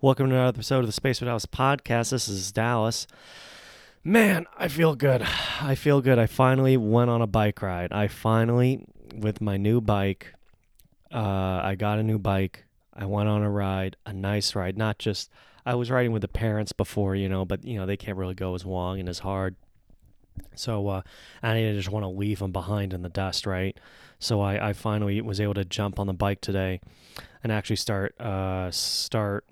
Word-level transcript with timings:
Welcome 0.00 0.28
to 0.28 0.36
another 0.36 0.50
episode 0.50 0.78
of 0.78 0.86
the 0.86 0.92
Space 0.92 1.20
with 1.20 1.26
Dallas 1.26 1.44
podcast. 1.44 2.10
This 2.10 2.28
is 2.28 2.52
Dallas. 2.52 3.08
Man, 4.04 4.46
I 4.56 4.68
feel 4.68 4.94
good. 4.94 5.26
I 5.60 5.74
feel 5.74 6.00
good. 6.00 6.20
I 6.20 6.26
finally 6.26 6.76
went 6.76 7.10
on 7.10 7.20
a 7.20 7.26
bike 7.26 7.60
ride. 7.62 7.92
I 7.92 8.06
finally, 8.06 8.84
with 9.12 9.40
my 9.40 9.56
new 9.56 9.80
bike, 9.80 10.34
uh, 11.12 11.18
I 11.64 11.74
got 11.76 11.98
a 11.98 12.04
new 12.04 12.20
bike. 12.20 12.64
I 12.94 13.06
went 13.06 13.28
on 13.28 13.42
a 13.42 13.50
ride, 13.50 13.96
a 14.06 14.12
nice 14.12 14.54
ride. 14.54 14.78
Not 14.78 15.00
just, 15.00 15.32
I 15.66 15.74
was 15.74 15.90
riding 15.90 16.12
with 16.12 16.22
the 16.22 16.28
parents 16.28 16.70
before, 16.70 17.16
you 17.16 17.28
know, 17.28 17.44
but, 17.44 17.64
you 17.64 17.76
know, 17.76 17.84
they 17.84 17.96
can't 17.96 18.16
really 18.16 18.36
go 18.36 18.54
as 18.54 18.64
long 18.64 19.00
and 19.00 19.08
as 19.08 19.18
hard. 19.18 19.56
So 20.54 20.86
uh, 20.86 21.02
I 21.42 21.54
didn't 21.54 21.74
just 21.74 21.90
want 21.90 22.04
to 22.04 22.08
leave 22.08 22.38
them 22.38 22.52
behind 22.52 22.94
in 22.94 23.02
the 23.02 23.08
dust, 23.08 23.48
right? 23.48 23.76
So 24.20 24.42
I, 24.42 24.68
I 24.68 24.72
finally 24.74 25.20
was 25.22 25.40
able 25.40 25.54
to 25.54 25.64
jump 25.64 25.98
on 25.98 26.06
the 26.06 26.12
bike 26.12 26.40
today 26.40 26.80
and 27.42 27.50
actually 27.50 27.74
start 27.74 28.16
uh, 28.20 28.70
start 28.70 29.44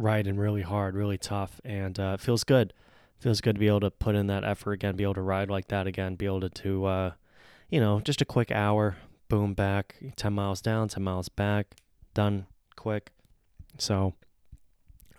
riding 0.00 0.36
really 0.36 0.62
hard, 0.62 0.94
really 0.94 1.18
tough, 1.18 1.60
and 1.64 1.98
uh, 1.98 2.12
it 2.14 2.20
feels 2.20 2.44
good. 2.44 2.72
feels 3.18 3.40
good 3.40 3.56
to 3.56 3.60
be 3.60 3.68
able 3.68 3.80
to 3.80 3.90
put 3.90 4.14
in 4.14 4.26
that 4.28 4.44
effort 4.44 4.72
again, 4.72 4.96
be 4.96 5.04
able 5.04 5.14
to 5.14 5.22
ride 5.22 5.50
like 5.50 5.68
that 5.68 5.86
again, 5.86 6.14
be 6.14 6.26
able 6.26 6.40
to, 6.40 6.48
to 6.48 6.84
uh, 6.86 7.10
you 7.68 7.80
know, 7.80 8.00
just 8.00 8.20
a 8.20 8.24
quick 8.24 8.50
hour, 8.50 8.96
boom, 9.28 9.54
back, 9.54 9.96
10 10.16 10.32
miles 10.32 10.60
down, 10.60 10.88
10 10.88 11.02
miles 11.02 11.28
back, 11.28 11.74
done 12.14 12.46
quick. 12.76 13.10
So 13.78 14.14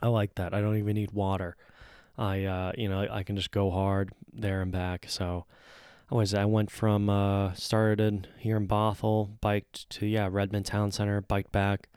I 0.01 0.07
like 0.07 0.35
that. 0.35 0.53
I 0.53 0.61
don't 0.61 0.77
even 0.77 0.95
need 0.95 1.11
water. 1.11 1.55
I 2.17 2.43
uh, 2.43 2.71
you 2.77 2.89
know 2.89 3.07
I 3.09 3.23
can 3.23 3.35
just 3.35 3.51
go 3.51 3.71
hard 3.71 4.11
there 4.33 4.61
and 4.61 4.71
back. 4.71 5.05
So 5.07 5.45
I 6.11 6.15
was 6.15 6.33
I 6.33 6.45
went 6.45 6.71
from 6.71 7.09
uh, 7.09 7.53
started 7.53 8.27
here 8.37 8.57
in 8.57 8.67
Bothell, 8.67 9.39
biked 9.41 9.89
to 9.91 10.05
yeah 10.05 10.27
Redmond 10.29 10.65
Town 10.65 10.91
Center, 10.91 11.21
biked 11.21 11.51
back. 11.51 11.89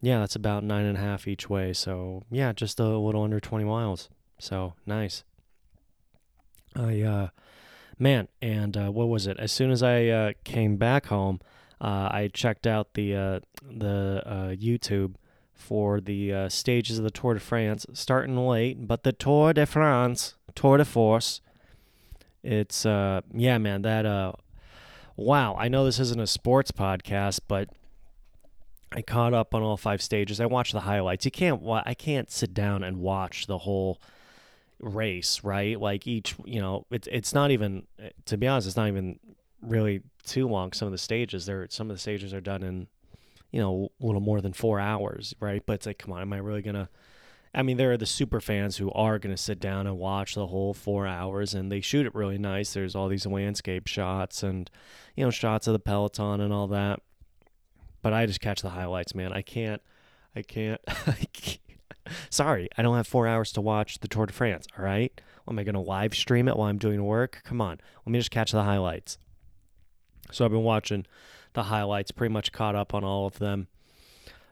Yeah, 0.00 0.20
that's 0.20 0.36
about 0.36 0.62
nine 0.62 0.84
and 0.84 0.96
a 0.96 1.00
half 1.00 1.26
each 1.26 1.48
way. 1.48 1.72
So 1.72 2.22
yeah, 2.30 2.52
just 2.52 2.78
a 2.80 2.98
little 2.98 3.22
under 3.22 3.40
twenty 3.40 3.64
miles. 3.64 4.08
So 4.38 4.74
nice. 4.84 5.24
I 6.74 7.00
uh, 7.00 7.28
man, 7.98 8.28
and 8.42 8.76
uh, 8.76 8.90
what 8.90 9.08
was 9.08 9.26
it? 9.26 9.38
As 9.38 9.52
soon 9.52 9.70
as 9.70 9.82
I 9.82 10.06
uh, 10.06 10.32
came 10.44 10.76
back 10.76 11.06
home, 11.06 11.40
uh, 11.80 12.08
I 12.12 12.30
checked 12.32 12.66
out 12.66 12.94
the 12.94 13.14
uh, 13.14 13.40
the 13.62 14.22
uh, 14.26 14.48
YouTube 14.54 15.14
for 15.54 16.00
the 16.00 16.32
uh, 16.32 16.48
stages 16.50 16.98
of 16.98 17.04
the 17.04 17.10
Tour 17.10 17.34
de 17.34 17.40
France, 17.40 17.86
starting 17.94 18.36
late, 18.36 18.86
but 18.86 19.02
the 19.02 19.12
Tour 19.12 19.54
de 19.54 19.64
France, 19.64 20.34
Tour 20.54 20.76
de 20.76 20.84
Force, 20.84 21.40
it's 22.42 22.86
uh 22.86 23.22
yeah, 23.34 23.58
man, 23.58 23.82
that 23.82 24.06
uh 24.06 24.32
wow, 25.16 25.56
I 25.58 25.68
know 25.68 25.84
this 25.84 25.98
isn't 25.98 26.20
a 26.20 26.26
sports 26.26 26.70
podcast, 26.70 27.40
but 27.48 27.68
I 28.96 29.02
caught 29.02 29.34
up 29.34 29.54
on 29.54 29.62
all 29.62 29.76
five 29.76 30.00
stages. 30.00 30.40
I 30.40 30.46
watched 30.46 30.72
the 30.72 30.80
highlights. 30.80 31.24
You 31.24 31.30
can't 31.30 31.62
I 31.64 31.94
can't 31.94 32.30
sit 32.30 32.54
down 32.54 32.82
and 32.82 32.98
watch 32.98 33.46
the 33.46 33.58
whole 33.58 34.00
race, 34.80 35.44
right? 35.44 35.78
Like 35.78 36.06
each, 36.06 36.34
you 36.44 36.60
know, 36.60 36.86
it's 36.90 37.08
it's 37.12 37.34
not 37.34 37.50
even 37.50 37.86
to 38.24 38.36
be 38.36 38.46
honest, 38.46 38.66
it's 38.66 38.76
not 38.76 38.88
even 38.88 39.20
really 39.60 40.02
too 40.24 40.48
long 40.48 40.72
some 40.72 40.86
of 40.86 40.92
the 40.92 40.98
stages. 40.98 41.46
There 41.46 41.66
some 41.70 41.90
of 41.90 41.96
the 41.96 42.00
stages 42.00 42.32
are 42.32 42.40
done 42.40 42.62
in 42.62 42.88
you 43.56 43.60
know, 43.60 43.90
a 44.00 44.04
little 44.06 44.20
more 44.20 44.40
than 44.40 44.52
four 44.52 44.80
hours, 44.80 45.34
right? 45.40 45.62
But 45.64 45.74
it's 45.74 45.86
like, 45.86 45.98
come 45.98 46.12
on, 46.12 46.20
am 46.20 46.32
I 46.32 46.38
really 46.38 46.62
gonna? 46.62 46.88
I 47.54 47.62
mean, 47.62 47.78
there 47.78 47.90
are 47.92 47.96
the 47.96 48.04
super 48.04 48.40
fans 48.40 48.76
who 48.76 48.90
are 48.92 49.18
gonna 49.18 49.36
sit 49.36 49.60
down 49.60 49.86
and 49.86 49.96
watch 49.96 50.34
the 50.34 50.48
whole 50.48 50.74
four 50.74 51.06
hours, 51.06 51.54
and 51.54 51.72
they 51.72 51.80
shoot 51.80 52.06
it 52.06 52.14
really 52.14 52.38
nice. 52.38 52.74
There's 52.74 52.94
all 52.94 53.08
these 53.08 53.24
landscape 53.24 53.86
shots 53.86 54.42
and, 54.42 54.70
you 55.16 55.24
know, 55.24 55.30
shots 55.30 55.66
of 55.66 55.72
the 55.72 55.78
peloton 55.78 56.40
and 56.40 56.52
all 56.52 56.66
that. 56.68 57.00
But 58.06 58.12
I 58.12 58.24
just 58.26 58.40
catch 58.40 58.62
the 58.62 58.70
highlights, 58.70 59.16
man. 59.16 59.32
I 59.32 59.42
can't, 59.42 59.82
I 60.36 60.42
can't. 60.42 60.80
I 60.88 61.26
can't. 61.32 61.58
Sorry, 62.30 62.68
I 62.78 62.82
don't 62.82 62.94
have 62.94 63.08
four 63.08 63.26
hours 63.26 63.50
to 63.54 63.60
watch 63.60 63.98
the 63.98 64.06
Tour 64.06 64.26
de 64.26 64.32
France. 64.32 64.68
All 64.78 64.84
right, 64.84 65.10
well, 65.44 65.54
am 65.54 65.58
I 65.58 65.64
gonna 65.64 65.82
live 65.82 66.14
stream 66.14 66.46
it 66.46 66.56
while 66.56 66.68
I'm 66.68 66.78
doing 66.78 67.02
work? 67.02 67.40
Come 67.42 67.60
on, 67.60 67.80
let 68.04 68.12
me 68.12 68.20
just 68.20 68.30
catch 68.30 68.52
the 68.52 68.62
highlights. 68.62 69.18
So 70.30 70.44
I've 70.44 70.52
been 70.52 70.62
watching 70.62 71.04
the 71.54 71.64
highlights, 71.64 72.12
pretty 72.12 72.32
much 72.32 72.52
caught 72.52 72.76
up 72.76 72.94
on 72.94 73.02
all 73.02 73.26
of 73.26 73.40
them. 73.40 73.66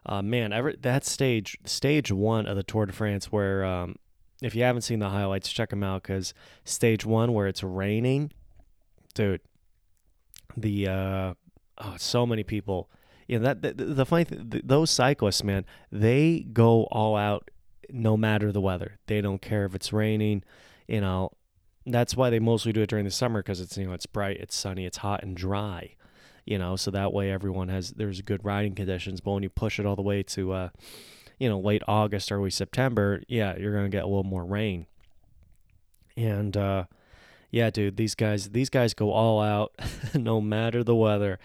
Uh, 0.04 0.20
man, 0.20 0.52
ever 0.52 0.72
that 0.72 1.04
stage, 1.04 1.56
stage 1.64 2.10
one 2.10 2.46
of 2.46 2.56
the 2.56 2.64
Tour 2.64 2.86
de 2.86 2.92
France, 2.92 3.30
where 3.30 3.64
um, 3.64 3.94
if 4.42 4.56
you 4.56 4.64
haven't 4.64 4.82
seen 4.82 4.98
the 4.98 5.10
highlights, 5.10 5.52
check 5.52 5.70
them 5.70 5.84
out 5.84 6.02
because 6.02 6.34
stage 6.64 7.06
one 7.06 7.32
where 7.32 7.46
it's 7.46 7.62
raining, 7.62 8.32
dude. 9.14 9.42
The 10.56 10.88
uh, 10.88 11.34
oh, 11.78 11.94
so 11.98 12.26
many 12.26 12.42
people. 12.42 12.90
You 13.26 13.38
know 13.38 13.54
that 13.54 13.78
the, 13.78 13.84
the 13.84 14.06
funny 14.06 14.24
thing, 14.24 14.60
those 14.64 14.90
cyclists, 14.90 15.42
man, 15.42 15.64
they 15.90 16.46
go 16.52 16.84
all 16.84 17.16
out 17.16 17.50
no 17.90 18.16
matter 18.16 18.52
the 18.52 18.60
weather. 18.60 18.98
They 19.06 19.20
don't 19.20 19.40
care 19.40 19.64
if 19.64 19.74
it's 19.74 19.92
raining. 19.92 20.42
You 20.86 21.00
know, 21.00 21.30
that's 21.86 22.16
why 22.16 22.30
they 22.30 22.38
mostly 22.38 22.72
do 22.72 22.82
it 22.82 22.90
during 22.90 23.04
the 23.04 23.10
summer 23.10 23.42
because 23.42 23.60
it's 23.60 23.76
you 23.76 23.86
know 23.86 23.92
it's 23.92 24.06
bright, 24.06 24.38
it's 24.38 24.54
sunny, 24.54 24.84
it's 24.86 24.98
hot 24.98 25.22
and 25.22 25.36
dry 25.36 25.96
you 26.44 26.58
know, 26.58 26.76
so 26.76 26.90
that 26.90 27.12
way 27.12 27.30
everyone 27.30 27.68
has 27.68 27.90
there's 27.90 28.20
good 28.20 28.44
riding 28.44 28.74
conditions. 28.74 29.20
But 29.20 29.32
when 29.32 29.42
you 29.42 29.48
push 29.48 29.80
it 29.80 29.86
all 29.86 29.96
the 29.96 30.02
way 30.02 30.22
to, 30.24 30.52
uh, 30.52 30.68
you 31.38 31.48
know, 31.48 31.58
late 31.58 31.82
August, 31.88 32.30
early 32.30 32.50
September, 32.50 33.22
yeah, 33.28 33.56
you're 33.56 33.74
gonna 33.74 33.88
get 33.88 34.04
a 34.04 34.06
little 34.06 34.24
more 34.24 34.44
rain. 34.44 34.86
And 36.16 36.56
uh, 36.56 36.84
yeah, 37.50 37.70
dude, 37.70 37.96
these 37.96 38.14
guys 38.14 38.50
these 38.50 38.68
guys 38.68 38.94
go 38.94 39.10
all 39.10 39.40
out, 39.40 39.72
no 40.14 40.40
matter 40.40 40.84
the 40.84 40.94
weather. 40.94 41.38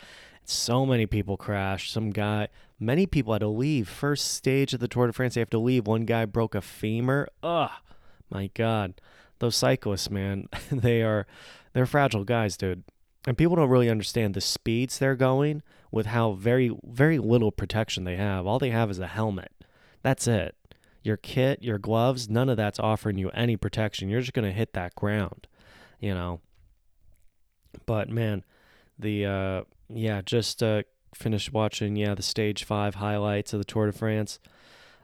So 0.49 0.85
many 0.85 1.05
people 1.05 1.37
crash. 1.37 1.91
Some 1.91 2.09
guy, 2.09 2.47
many 2.79 3.05
people 3.05 3.33
had 3.33 3.39
to 3.39 3.47
leave. 3.47 3.87
First 3.87 4.33
stage 4.33 4.73
of 4.73 4.79
the 4.79 4.87
Tour 4.87 5.07
de 5.07 5.13
France, 5.13 5.35
they 5.35 5.41
have 5.41 5.49
to 5.51 5.59
leave. 5.59 5.87
One 5.87 6.05
guy 6.05 6.25
broke 6.25 6.55
a 6.55 6.61
femur. 6.61 7.29
Ugh, 7.43 7.69
my 8.29 8.49
God, 8.53 8.99
those 9.39 9.55
cyclists, 9.55 10.09
man, 10.09 10.47
they 10.71 11.01
are 11.03 11.27
they're 11.73 11.85
fragile 11.85 12.23
guys, 12.23 12.57
dude 12.57 12.83
and 13.25 13.37
people 13.37 13.55
don't 13.55 13.69
really 13.69 13.89
understand 13.89 14.33
the 14.33 14.41
speeds 14.41 14.97
they're 14.97 15.15
going 15.15 15.61
with 15.91 16.07
how 16.07 16.31
very 16.31 16.75
very 16.83 17.19
little 17.19 17.51
protection 17.51 18.03
they 18.03 18.15
have 18.15 18.45
all 18.45 18.59
they 18.59 18.69
have 18.69 18.89
is 18.89 18.99
a 18.99 19.07
helmet 19.07 19.51
that's 20.01 20.27
it 20.27 20.55
your 21.03 21.17
kit 21.17 21.61
your 21.61 21.77
gloves 21.77 22.29
none 22.29 22.49
of 22.49 22.57
that's 22.57 22.79
offering 22.79 23.17
you 23.17 23.29
any 23.29 23.57
protection 23.57 24.09
you're 24.09 24.21
just 24.21 24.33
going 24.33 24.45
to 24.45 24.51
hit 24.51 24.73
that 24.73 24.95
ground 24.95 25.47
you 25.99 26.13
know 26.13 26.39
but 27.85 28.09
man 28.09 28.43
the 28.97 29.25
uh 29.25 29.61
yeah 29.89 30.21
just 30.21 30.61
uh 30.61 30.83
finished 31.13 31.51
watching 31.51 31.95
yeah 31.95 32.13
the 32.13 32.21
stage 32.21 32.63
5 32.63 32.95
highlights 32.95 33.53
of 33.53 33.59
the 33.59 33.65
Tour 33.65 33.87
de 33.87 33.91
France 33.91 34.39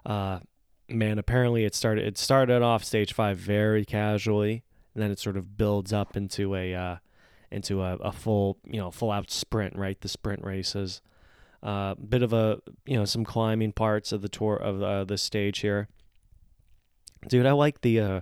uh 0.06 0.40
man 0.88 1.18
apparently 1.18 1.66
it 1.66 1.74
started 1.74 2.06
it 2.06 2.18
started 2.18 2.62
off 2.62 2.84
stage 2.84 3.12
5 3.14 3.38
very 3.38 3.84
casually 3.84 4.64
and 4.94 5.02
then 5.02 5.12
it 5.12 5.20
sort 5.20 5.36
of 5.36 5.58
builds 5.58 5.92
up 5.92 6.16
into 6.16 6.56
a 6.56 6.76
uh 6.76 6.98
into 7.52 7.82
a, 7.82 7.96
a 7.98 8.12
full, 8.12 8.58
you 8.66 8.78
know, 8.78 8.92
full 8.92 9.12
out 9.12 9.32
sprint, 9.32 9.76
right? 9.76 10.00
The 10.00 10.10
sprint 10.10 10.44
races. 10.44 11.02
A 11.64 11.68
uh, 11.68 11.96
bit 11.96 12.22
of 12.22 12.34
a, 12.34 12.60
you 12.86 12.98
know, 12.98 13.06
some 13.06 13.24
climbing 13.24 13.72
parts 13.72 14.12
of 14.12 14.22
the 14.22 14.30
tour 14.30 14.56
of 14.56 14.84
uh, 14.84 15.06
the 15.06 15.18
stage 15.18 15.60
here. 15.60 15.88
Dude, 17.28 17.46
I 17.46 17.54
like 17.54 17.82
the. 17.82 18.00
Uh, 18.00 18.22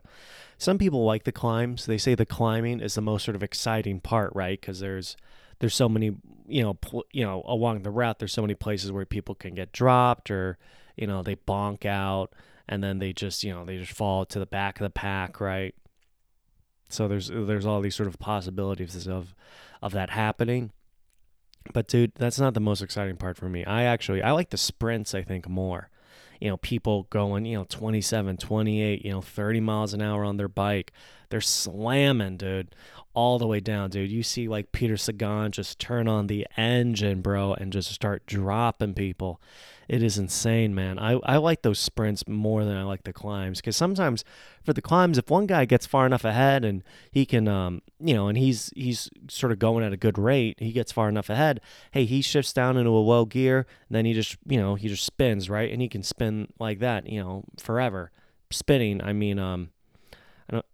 some 0.63 0.77
people 0.77 1.03
like 1.03 1.25
the 1.25 1.31
climbs. 1.31 1.85
They 1.85 1.97
say 1.97 2.15
the 2.15 2.25
climbing 2.25 2.79
is 2.79 2.95
the 2.95 3.01
most 3.01 3.25
sort 3.25 3.35
of 3.35 3.43
exciting 3.43 3.99
part, 3.99 4.31
right? 4.33 4.59
Because 4.59 4.79
there's 4.79 5.17
there's 5.59 5.75
so 5.75 5.89
many, 5.89 6.15
you 6.47 6.63
know, 6.63 6.75
pl- 6.75 7.05
you 7.11 7.23
know, 7.23 7.43
along 7.45 7.83
the 7.83 7.91
route. 7.91 8.19
There's 8.19 8.33
so 8.33 8.41
many 8.41 8.55
places 8.55 8.91
where 8.91 9.05
people 9.05 9.35
can 9.35 9.55
get 9.55 9.71
dropped, 9.73 10.31
or 10.31 10.57
you 10.95 11.05
know, 11.05 11.21
they 11.21 11.35
bonk 11.35 11.85
out, 11.85 12.33
and 12.67 12.81
then 12.81 12.99
they 12.99 13.11
just, 13.13 13.43
you 13.43 13.53
know, 13.53 13.65
they 13.65 13.77
just 13.77 13.91
fall 13.91 14.25
to 14.25 14.39
the 14.39 14.45
back 14.45 14.79
of 14.79 14.85
the 14.85 14.89
pack, 14.89 15.41
right? 15.41 15.75
So 16.87 17.07
there's 17.07 17.27
there's 17.27 17.65
all 17.65 17.81
these 17.81 17.95
sort 17.95 18.07
of 18.07 18.17
possibilities 18.19 19.07
of 19.07 19.35
of 19.81 19.91
that 19.91 20.11
happening. 20.11 20.71
But 21.73 21.87
dude, 21.87 22.13
that's 22.15 22.39
not 22.39 22.53
the 22.53 22.59
most 22.59 22.81
exciting 22.81 23.17
part 23.17 23.37
for 23.37 23.49
me. 23.49 23.65
I 23.65 23.83
actually 23.83 24.21
I 24.21 24.31
like 24.31 24.49
the 24.49 24.57
sprints 24.57 25.13
I 25.13 25.23
think 25.23 25.49
more. 25.49 25.89
You 26.39 26.49
know, 26.49 26.57
people 26.57 27.03
going, 27.09 27.45
you 27.45 27.57
know, 27.57 27.65
27, 27.65 28.37
28, 28.37 29.05
you 29.05 29.11
know, 29.11 29.21
30 29.21 29.59
miles 29.59 29.93
an 29.93 30.01
hour 30.01 30.23
on 30.23 30.37
their 30.37 30.47
bike. 30.47 30.91
They're 31.33 31.41
slamming, 31.41 32.37
dude, 32.37 32.75
all 33.13 33.39
the 33.39 33.47
way 33.47 33.59
down, 33.59 33.89
dude. 33.89 34.11
You 34.11 34.23
see 34.23 34.47
like 34.47 34.71
Peter 34.71 34.97
Sagan 34.97 35.51
just 35.51 35.79
turn 35.79 36.07
on 36.07 36.27
the 36.27 36.45
engine, 36.55 37.21
bro, 37.21 37.53
and 37.53 37.73
just 37.73 37.91
start 37.91 38.25
dropping 38.25 38.93
people 38.93 39.41
it 39.87 40.01
is 40.01 40.17
insane, 40.17 40.73
man. 40.73 40.97
I, 40.97 41.19
I 41.23 41.37
like 41.37 41.61
those 41.61 41.79
sprints 41.79 42.27
more 42.27 42.63
than 42.63 42.77
I 42.77 42.83
like 42.83 43.03
the 43.03 43.13
climbs 43.13 43.59
because 43.59 43.75
sometimes 43.75 44.23
for 44.63 44.73
the 44.73 44.81
climbs, 44.81 45.17
if 45.17 45.29
one 45.29 45.45
guy 45.45 45.65
gets 45.65 45.85
far 45.85 46.05
enough 46.05 46.23
ahead 46.23 46.63
and 46.63 46.83
he 47.11 47.25
can, 47.25 47.47
um, 47.47 47.81
you 47.99 48.13
know, 48.13 48.27
and 48.27 48.37
he's 48.37 48.71
he's 48.75 49.09
sort 49.27 49.51
of 49.51 49.59
going 49.59 49.83
at 49.83 49.93
a 49.93 49.97
good 49.97 50.17
rate, 50.17 50.59
he 50.59 50.71
gets 50.71 50.91
far 50.91 51.09
enough 51.09 51.29
ahead. 51.29 51.59
Hey, 51.91 52.05
he 52.05 52.21
shifts 52.21 52.53
down 52.53 52.77
into 52.77 52.91
a 52.91 52.99
low 52.99 53.25
gear, 53.25 53.65
then 53.89 54.05
he 54.05 54.13
just, 54.13 54.37
you 54.47 54.57
know, 54.57 54.75
he 54.75 54.87
just 54.87 55.05
spins 55.05 55.49
right, 55.49 55.71
and 55.71 55.81
he 55.81 55.89
can 55.89 56.03
spin 56.03 56.47
like 56.59 56.79
that, 56.79 57.07
you 57.07 57.21
know, 57.21 57.43
forever. 57.59 58.11
Spinning, 58.51 59.01
I 59.01 59.13
mean, 59.13 59.39
um, 59.39 59.69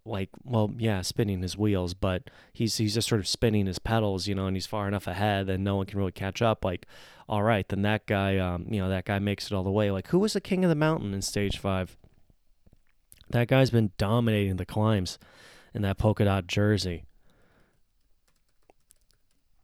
like 0.04 0.28
well 0.44 0.72
yeah 0.78 1.00
spinning 1.02 1.42
his 1.42 1.56
wheels 1.56 1.94
but 1.94 2.24
he's 2.52 2.76
he's 2.76 2.94
just 2.94 3.08
sort 3.08 3.20
of 3.20 3.26
spinning 3.28 3.66
his 3.66 3.78
pedals 3.78 4.26
you 4.26 4.34
know 4.34 4.46
and 4.46 4.56
he's 4.56 4.66
far 4.66 4.86
enough 4.88 5.06
ahead 5.06 5.48
and 5.48 5.64
no 5.64 5.76
one 5.76 5.86
can 5.86 5.98
really 5.98 6.12
catch 6.12 6.42
up 6.42 6.64
like 6.64 6.86
all 7.28 7.42
right 7.42 7.68
then 7.68 7.82
that 7.82 8.06
guy 8.06 8.36
um 8.38 8.66
you 8.68 8.80
know 8.80 8.88
that 8.88 9.04
guy 9.04 9.18
makes 9.18 9.46
it 9.46 9.54
all 9.54 9.62
the 9.62 9.70
way 9.70 9.90
like 9.90 10.08
who 10.08 10.18
was 10.18 10.32
the 10.32 10.40
king 10.40 10.64
of 10.64 10.68
the 10.68 10.74
mountain 10.74 11.14
in 11.14 11.22
stage 11.22 11.58
5 11.58 11.96
That 13.30 13.48
guy's 13.48 13.70
been 13.70 13.92
dominating 13.96 14.56
the 14.56 14.66
climbs 14.66 15.18
in 15.74 15.82
that 15.82 15.98
polka 15.98 16.24
dot 16.24 16.46
jersey. 16.46 17.04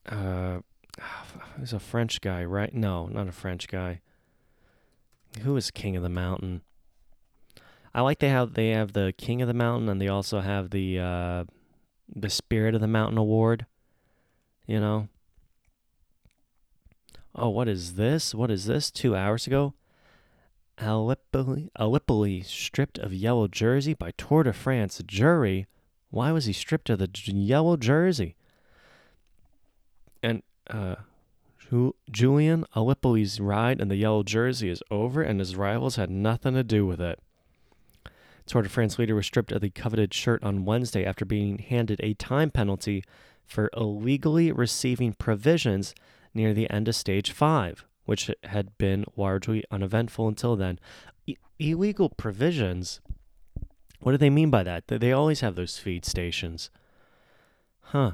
Uh, 0.08 0.60
he's 1.58 1.72
a 1.72 1.80
French 1.80 2.20
guy, 2.20 2.44
right? 2.44 2.72
No, 2.72 3.06
not 3.06 3.28
a 3.28 3.32
French 3.32 3.68
guy. 3.68 4.00
Who 5.42 5.56
is 5.56 5.70
King 5.70 5.96
of 5.96 6.02
the 6.02 6.08
Mountain? 6.08 6.62
I 7.96 8.02
like 8.02 8.18
they 8.18 8.28
have 8.28 8.52
they 8.52 8.68
have 8.68 8.92
the 8.92 9.14
King 9.16 9.40
of 9.40 9.48
the 9.48 9.54
Mountain 9.54 9.88
and 9.88 9.98
they 9.98 10.08
also 10.08 10.40
have 10.40 10.68
the 10.68 11.00
uh, 11.00 11.44
the 12.14 12.28
Spirit 12.28 12.74
of 12.74 12.82
the 12.82 12.86
Mountain 12.86 13.16
award. 13.16 13.64
You 14.66 14.80
know. 14.80 15.08
Oh, 17.34 17.48
what 17.48 17.68
is 17.68 17.94
this? 17.94 18.34
What 18.34 18.50
is 18.50 18.66
this? 18.66 18.90
Two 18.90 19.16
hours 19.16 19.46
ago, 19.46 19.72
Alipoli, 20.78 21.70
Alipoli 21.78 22.44
stripped 22.44 22.98
of 22.98 23.14
yellow 23.14 23.48
jersey 23.48 23.94
by 23.94 24.10
Tour 24.18 24.42
de 24.42 24.52
France 24.52 25.02
jury. 25.06 25.66
Why 26.10 26.32
was 26.32 26.44
he 26.44 26.52
stripped 26.52 26.90
of 26.90 26.98
the 26.98 27.08
j- 27.08 27.32
yellow 27.32 27.78
jersey? 27.78 28.36
And 30.22 30.42
uh, 30.68 30.96
Ju- 31.70 31.94
Julian 32.10 32.66
Alipoli's 32.74 33.40
ride 33.40 33.80
in 33.80 33.88
the 33.88 33.96
yellow 33.96 34.22
jersey 34.22 34.68
is 34.68 34.82
over, 34.90 35.22
and 35.22 35.40
his 35.40 35.56
rivals 35.56 35.96
had 35.96 36.10
nothing 36.10 36.54
to 36.54 36.62
do 36.62 36.84
with 36.86 37.00
it. 37.00 37.20
Tour 38.46 38.62
de 38.62 38.68
France 38.68 38.98
leader 38.98 39.14
was 39.14 39.26
stripped 39.26 39.50
of 39.50 39.60
the 39.60 39.70
coveted 39.70 40.14
shirt 40.14 40.42
on 40.42 40.64
Wednesday 40.64 41.04
after 41.04 41.24
being 41.24 41.58
handed 41.58 42.00
a 42.02 42.14
time 42.14 42.50
penalty 42.50 43.02
for 43.44 43.70
illegally 43.76 44.52
receiving 44.52 45.12
provisions 45.12 45.94
near 46.32 46.54
the 46.54 46.70
end 46.70 46.86
of 46.86 46.94
stage 46.94 47.32
five, 47.32 47.84
which 48.04 48.30
had 48.44 48.78
been 48.78 49.04
largely 49.16 49.64
uneventful 49.70 50.28
until 50.28 50.54
then. 50.54 50.78
I- 51.28 51.36
illegal 51.58 52.10
provisions? 52.10 53.00
What 53.98 54.12
do 54.12 54.18
they 54.18 54.30
mean 54.30 54.50
by 54.50 54.62
that? 54.62 54.86
They- 54.86 55.12
always 55.12 55.40
have 55.40 55.56
those 55.56 55.78
feed 55.78 56.04
stations. 56.04 56.70
Huh. 57.80 58.12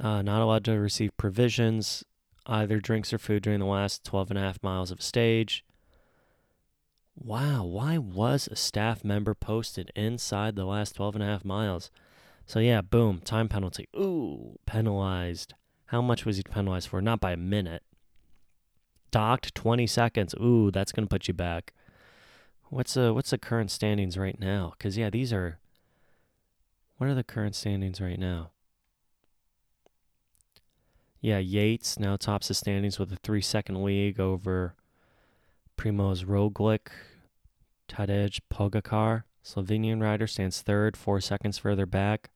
Uh, 0.00 0.22
not 0.22 0.40
allowed 0.42 0.64
to 0.64 0.72
receive 0.72 1.16
provisions, 1.16 2.04
either 2.46 2.80
drinks 2.80 3.12
or 3.12 3.18
food 3.18 3.42
during 3.42 3.60
the 3.60 3.66
last 3.66 4.04
12 4.04 4.30
and 4.30 4.38
a 4.38 4.42
half 4.42 4.62
miles 4.62 4.90
of 4.90 5.02
stage. 5.02 5.65
Wow, 7.18 7.64
why 7.64 7.98
was 7.98 8.46
a 8.46 8.56
staff 8.56 9.02
member 9.02 9.34
posted 9.34 9.90
inside 9.96 10.54
the 10.54 10.64
last 10.66 10.96
12 10.96 11.16
and 11.16 11.24
a 11.24 11.26
half 11.26 11.44
miles? 11.44 11.90
So, 12.44 12.60
yeah, 12.60 12.82
boom, 12.82 13.20
time 13.24 13.48
penalty. 13.48 13.88
Ooh, 13.96 14.58
penalized. 14.66 15.54
How 15.86 16.00
much 16.02 16.24
was 16.24 16.36
he 16.36 16.42
penalized 16.42 16.88
for? 16.88 17.00
Not 17.00 17.20
by 17.20 17.32
a 17.32 17.36
minute. 17.36 17.82
Docked 19.10 19.54
20 19.54 19.86
seconds. 19.86 20.34
Ooh, 20.34 20.70
that's 20.70 20.92
going 20.92 21.06
to 21.06 21.10
put 21.10 21.26
you 21.26 21.34
back. 21.34 21.72
What's 22.68 22.94
the, 22.94 23.14
what's 23.14 23.30
the 23.30 23.38
current 23.38 23.70
standings 23.70 24.18
right 24.18 24.38
now? 24.38 24.74
Cuz 24.78 24.96
yeah, 24.98 25.10
these 25.10 25.32
are 25.32 25.58
What 26.98 27.08
are 27.08 27.14
the 27.14 27.24
current 27.24 27.54
standings 27.54 28.00
right 28.00 28.18
now? 28.18 28.50
Yeah, 31.20 31.38
Yates 31.38 31.98
now 31.98 32.16
tops 32.16 32.48
the 32.48 32.54
standings 32.54 32.98
with 32.98 33.12
a 33.12 33.16
3-second 33.16 33.82
lead 33.82 34.20
over 34.20 34.74
Primoz 35.76 36.24
Roglic, 36.24 36.88
Tadej 37.88 38.40
Pogacar, 38.52 39.24
Slovenian 39.44 40.02
rider 40.02 40.26
stands 40.26 40.60
third, 40.62 40.96
four 40.96 41.20
seconds 41.20 41.58
further 41.58 41.86
back. 41.86 42.30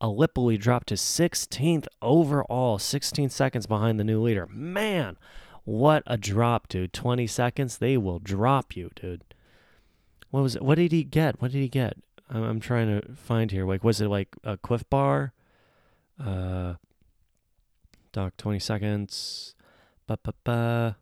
Alipoli 0.00 0.58
dropped 0.58 0.88
to 0.88 0.94
16th 0.94 1.86
overall, 2.02 2.78
16 2.78 3.30
seconds 3.30 3.66
behind 3.66 3.98
the 3.98 4.04
new 4.04 4.20
leader. 4.20 4.46
Man, 4.50 5.16
what 5.64 6.02
a 6.06 6.16
drop, 6.16 6.68
dude! 6.68 6.92
20 6.92 7.26
seconds, 7.26 7.78
they 7.78 7.96
will 7.96 8.18
drop 8.18 8.76
you, 8.76 8.90
dude. 8.94 9.22
What 10.30 10.42
was 10.42 10.56
it? 10.56 10.62
What 10.62 10.76
did 10.76 10.92
he 10.92 11.04
get? 11.04 11.40
What 11.40 11.52
did 11.52 11.60
he 11.60 11.68
get? 11.68 11.96
I'm, 12.30 12.60
trying 12.60 13.00
to 13.00 13.14
find 13.14 13.50
here. 13.50 13.66
Like, 13.66 13.82
was 13.82 14.02
it 14.02 14.08
like 14.08 14.36
a 14.44 14.58
Clif 14.58 14.88
Bar? 14.90 15.32
Uh, 16.22 16.74
doc, 18.12 18.36
20 18.36 18.58
seconds. 18.58 19.54
Ba 20.06 20.18
ba 20.22 20.34
ba 20.44 20.96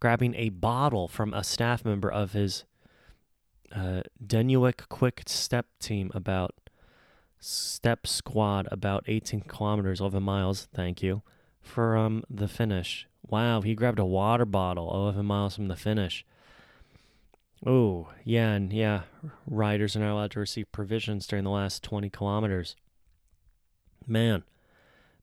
grabbing 0.00 0.34
a 0.34 0.48
bottle 0.48 1.06
from 1.06 1.32
a 1.34 1.44
staff 1.44 1.84
member 1.84 2.10
of 2.10 2.32
his 2.32 2.64
uh, 3.72 4.02
Deceuninck 4.24 4.88
Quick 4.88 5.22
Step 5.26 5.66
team 5.78 6.10
about 6.14 6.54
step 7.38 8.06
squad 8.06 8.68
about 8.70 9.04
18 9.06 9.42
kilometers, 9.42 10.00
11 10.00 10.22
miles. 10.22 10.68
Thank 10.74 11.02
you 11.02 11.22
for 11.60 11.96
um 11.96 12.24
the 12.28 12.48
finish. 12.48 13.06
Wow, 13.26 13.60
he 13.60 13.74
grabbed 13.74 13.98
a 13.98 14.04
water 14.04 14.44
bottle 14.44 14.92
11 14.92 15.24
miles 15.24 15.54
from 15.54 15.68
the 15.68 15.76
finish. 15.76 16.24
Oh, 17.64 18.08
yeah, 18.24 18.52
and 18.52 18.72
yeah, 18.72 19.02
riders 19.46 19.94
are 19.94 20.00
not 20.00 20.12
allowed 20.12 20.30
to 20.32 20.40
receive 20.40 20.72
provisions 20.72 21.26
during 21.26 21.44
the 21.44 21.50
last 21.50 21.82
20 21.82 22.08
kilometers. 22.08 22.74
Man, 24.06 24.44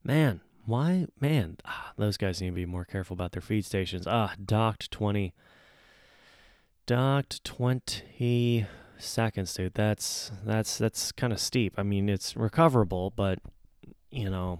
man, 0.03 0.41
why, 0.68 1.08
man, 1.19 1.58
ah, 1.66 1.94
those 1.98 2.18
guys 2.18 2.42
need 2.42 2.50
to 2.50 2.54
be 2.54 2.66
more 2.66 2.86
careful 2.86 3.14
about 3.14 3.31
their 3.31 3.42
feed 3.42 3.64
stations. 3.64 4.06
Ah, 4.06 4.36
docked 4.44 4.92
20. 4.92 5.34
Docked 6.86 7.44
20 7.46 8.66
seconds, 8.98 9.54
dude. 9.54 9.74
That's 9.74 10.31
that's 10.46 10.78
that's 10.78 11.12
kind 11.14 11.31
of 11.31 11.40
steep. 11.40 11.74
I 11.78 11.84
mean, 11.84 12.10
it's 12.10 12.36
recoverable, 12.36 13.12
but 13.16 13.40
you 14.12 14.30
know, 14.30 14.60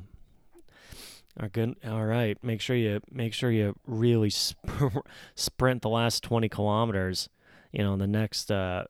are 1.38 1.50
good. 1.50 1.76
All 1.86 2.06
right, 2.06 2.42
make 2.42 2.62
sure 2.62 2.76
you 2.76 3.02
make 3.12 3.34
sure 3.34 3.52
you 3.52 3.76
really 3.86 4.30
sp- 4.32 5.04
sprint 5.36 5.82
the 5.82 5.90
last 5.90 6.24
20 6.24 6.48
kilometers, 6.48 7.28
you 7.72 7.84
know, 7.84 7.94
in 7.94 8.00
the 8.00 8.08
next 8.08 8.50
uh 8.50 8.86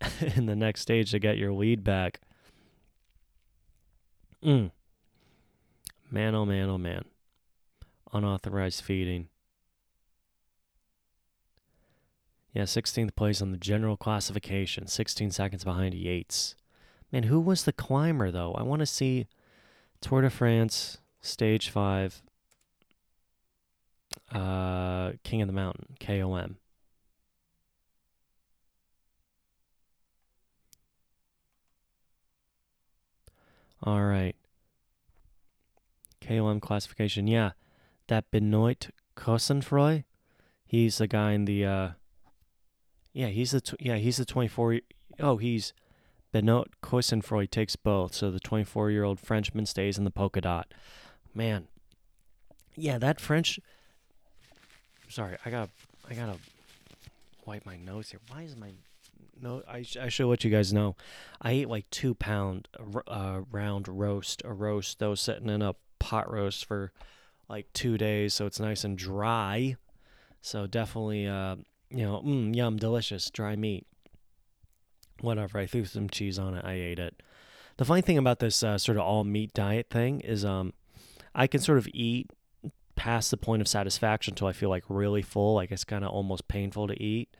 in 0.36 0.46
the 0.46 0.56
next 0.56 0.80
stage 0.80 1.10
to 1.10 1.18
get 1.18 1.36
your 1.36 1.52
lead 1.52 1.84
back. 1.84 2.20
Mm. 4.42 4.70
Man, 6.14 6.36
oh 6.36 6.46
man, 6.46 6.70
oh 6.70 6.78
man. 6.78 7.06
Unauthorized 8.12 8.84
feeding. 8.84 9.30
Yeah, 12.52 12.62
16th 12.62 13.16
place 13.16 13.42
on 13.42 13.50
the 13.50 13.56
general 13.56 13.96
classification, 13.96 14.86
16 14.86 15.32
seconds 15.32 15.64
behind 15.64 15.92
Yates. 15.92 16.54
Man, 17.10 17.24
who 17.24 17.40
was 17.40 17.64
the 17.64 17.72
climber, 17.72 18.30
though? 18.30 18.52
I 18.52 18.62
want 18.62 18.78
to 18.78 18.86
see 18.86 19.26
Tour 20.00 20.22
de 20.22 20.30
France, 20.30 20.98
Stage 21.20 21.68
5, 21.68 22.22
uh, 24.32 25.12
King 25.24 25.42
of 25.42 25.48
the 25.48 25.52
Mountain, 25.52 25.96
KOM. 25.98 26.58
All 33.82 34.02
right. 34.04 34.36
KOM 36.26 36.60
classification. 36.60 37.26
Yeah, 37.26 37.52
that 38.08 38.30
Benoit 38.30 38.88
Cosnefroy. 39.16 40.04
He's 40.66 40.98
the 40.98 41.06
guy 41.06 41.32
in 41.32 41.44
the. 41.44 41.64
Uh, 41.64 41.88
yeah, 43.12 43.28
he's 43.28 43.52
the 43.52 43.60
tw- 43.60 43.80
yeah 43.80 43.96
he's 43.96 44.16
the 44.16 44.24
24. 44.24 44.80
Oh, 45.20 45.36
he's 45.36 45.72
Benoit 46.32 46.68
Cosnefroy 46.82 47.48
takes 47.48 47.76
both. 47.76 48.14
So 48.14 48.30
the 48.30 48.40
24 48.40 48.90
year 48.90 49.04
old 49.04 49.20
Frenchman 49.20 49.66
stays 49.66 49.98
in 49.98 50.04
the 50.04 50.10
polka 50.10 50.40
dot. 50.40 50.72
Man, 51.32 51.68
yeah, 52.76 52.98
that 52.98 53.20
French. 53.20 53.60
Sorry, 55.08 55.36
I 55.44 55.50
got 55.50 55.70
I 56.10 56.14
gotta 56.14 56.38
wipe 57.46 57.64
my 57.64 57.76
nose 57.76 58.10
here. 58.10 58.20
Why 58.28 58.42
is 58.42 58.56
my 58.56 58.72
no? 59.40 59.62
I 59.68 59.84
I 60.00 60.08
should 60.08 60.26
let 60.26 60.42
you 60.42 60.50
guys 60.50 60.72
know. 60.72 60.96
I 61.40 61.52
ate 61.52 61.68
like 61.68 61.88
two 61.90 62.14
pound 62.14 62.68
uh, 63.06 63.42
round 63.50 63.86
roast, 63.86 64.42
a 64.44 64.52
roast 64.52 64.98
that 64.98 65.08
was 65.08 65.20
sitting 65.20 65.48
in 65.48 65.62
a 65.62 65.74
pot 66.04 66.30
roast 66.30 66.66
for 66.66 66.92
like 67.48 67.72
two 67.72 67.96
days, 67.96 68.34
so 68.34 68.44
it's 68.44 68.60
nice 68.60 68.84
and 68.84 68.98
dry. 68.98 69.76
So 70.42 70.66
definitely, 70.66 71.26
uh, 71.26 71.56
you 71.88 72.04
know, 72.04 72.20
mm, 72.20 72.54
yum, 72.54 72.76
delicious, 72.76 73.30
dry 73.30 73.56
meat. 73.56 73.86
Whatever. 75.22 75.58
I 75.58 75.66
threw 75.66 75.86
some 75.86 76.10
cheese 76.10 76.38
on 76.38 76.54
it. 76.54 76.64
I 76.64 76.74
ate 76.74 76.98
it. 76.98 77.22
The 77.78 77.86
funny 77.86 78.02
thing 78.02 78.18
about 78.18 78.38
this 78.38 78.62
uh, 78.62 78.76
sort 78.76 78.98
of 78.98 79.04
all 79.04 79.24
meat 79.24 79.54
diet 79.54 79.88
thing 79.88 80.20
is, 80.20 80.44
um, 80.44 80.74
I 81.34 81.46
can 81.46 81.60
sort 81.60 81.78
of 81.78 81.88
eat 81.94 82.30
past 82.94 83.30
the 83.30 83.38
point 83.38 83.62
of 83.62 83.68
satisfaction 83.68 84.32
until 84.32 84.46
I 84.46 84.52
feel 84.52 84.68
like 84.68 84.84
really 84.88 85.22
full. 85.22 85.54
Like 85.54 85.72
it's 85.72 85.84
kind 85.84 86.04
of 86.04 86.10
almost 86.10 86.46
painful 86.46 86.86
to 86.88 87.02
eat. 87.02 87.34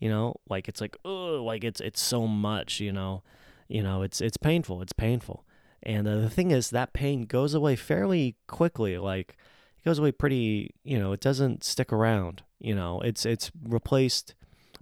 You 0.00 0.08
know, 0.08 0.36
like 0.48 0.68
it's 0.68 0.80
like 0.80 0.96
oh, 1.04 1.44
like 1.44 1.64
it's 1.64 1.80
it's 1.80 2.00
so 2.00 2.26
much. 2.26 2.80
You 2.80 2.92
know, 2.92 3.22
you 3.68 3.82
know, 3.82 4.00
it's 4.00 4.22
it's 4.22 4.38
painful. 4.38 4.80
It's 4.80 4.94
painful. 4.94 5.44
And 5.82 6.08
uh, 6.08 6.16
the 6.16 6.30
thing 6.30 6.50
is, 6.50 6.70
that 6.70 6.92
pain 6.92 7.22
goes 7.22 7.54
away 7.54 7.76
fairly 7.76 8.36
quickly. 8.46 8.98
Like 8.98 9.36
it 9.78 9.84
goes 9.84 9.98
away 9.98 10.12
pretty. 10.12 10.74
You 10.82 10.98
know, 10.98 11.12
it 11.12 11.20
doesn't 11.20 11.64
stick 11.64 11.92
around. 11.92 12.42
You 12.58 12.74
know, 12.74 13.00
it's 13.00 13.24
it's 13.26 13.50
replaced 13.62 14.34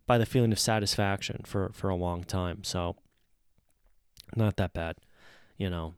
by 0.07 0.19
the 0.19 0.27
feeling 0.27 0.53
of 0.53 0.59
satisfaction 0.59 1.43
for 1.45 1.71
for 1.73 1.89
a 1.91 1.97
long 1.97 2.25
time. 2.25 2.65
So 2.65 2.97
not 4.37 4.57
that 4.57 4.73
bad. 4.73 4.97
You 5.57 5.71
know. 5.71 5.95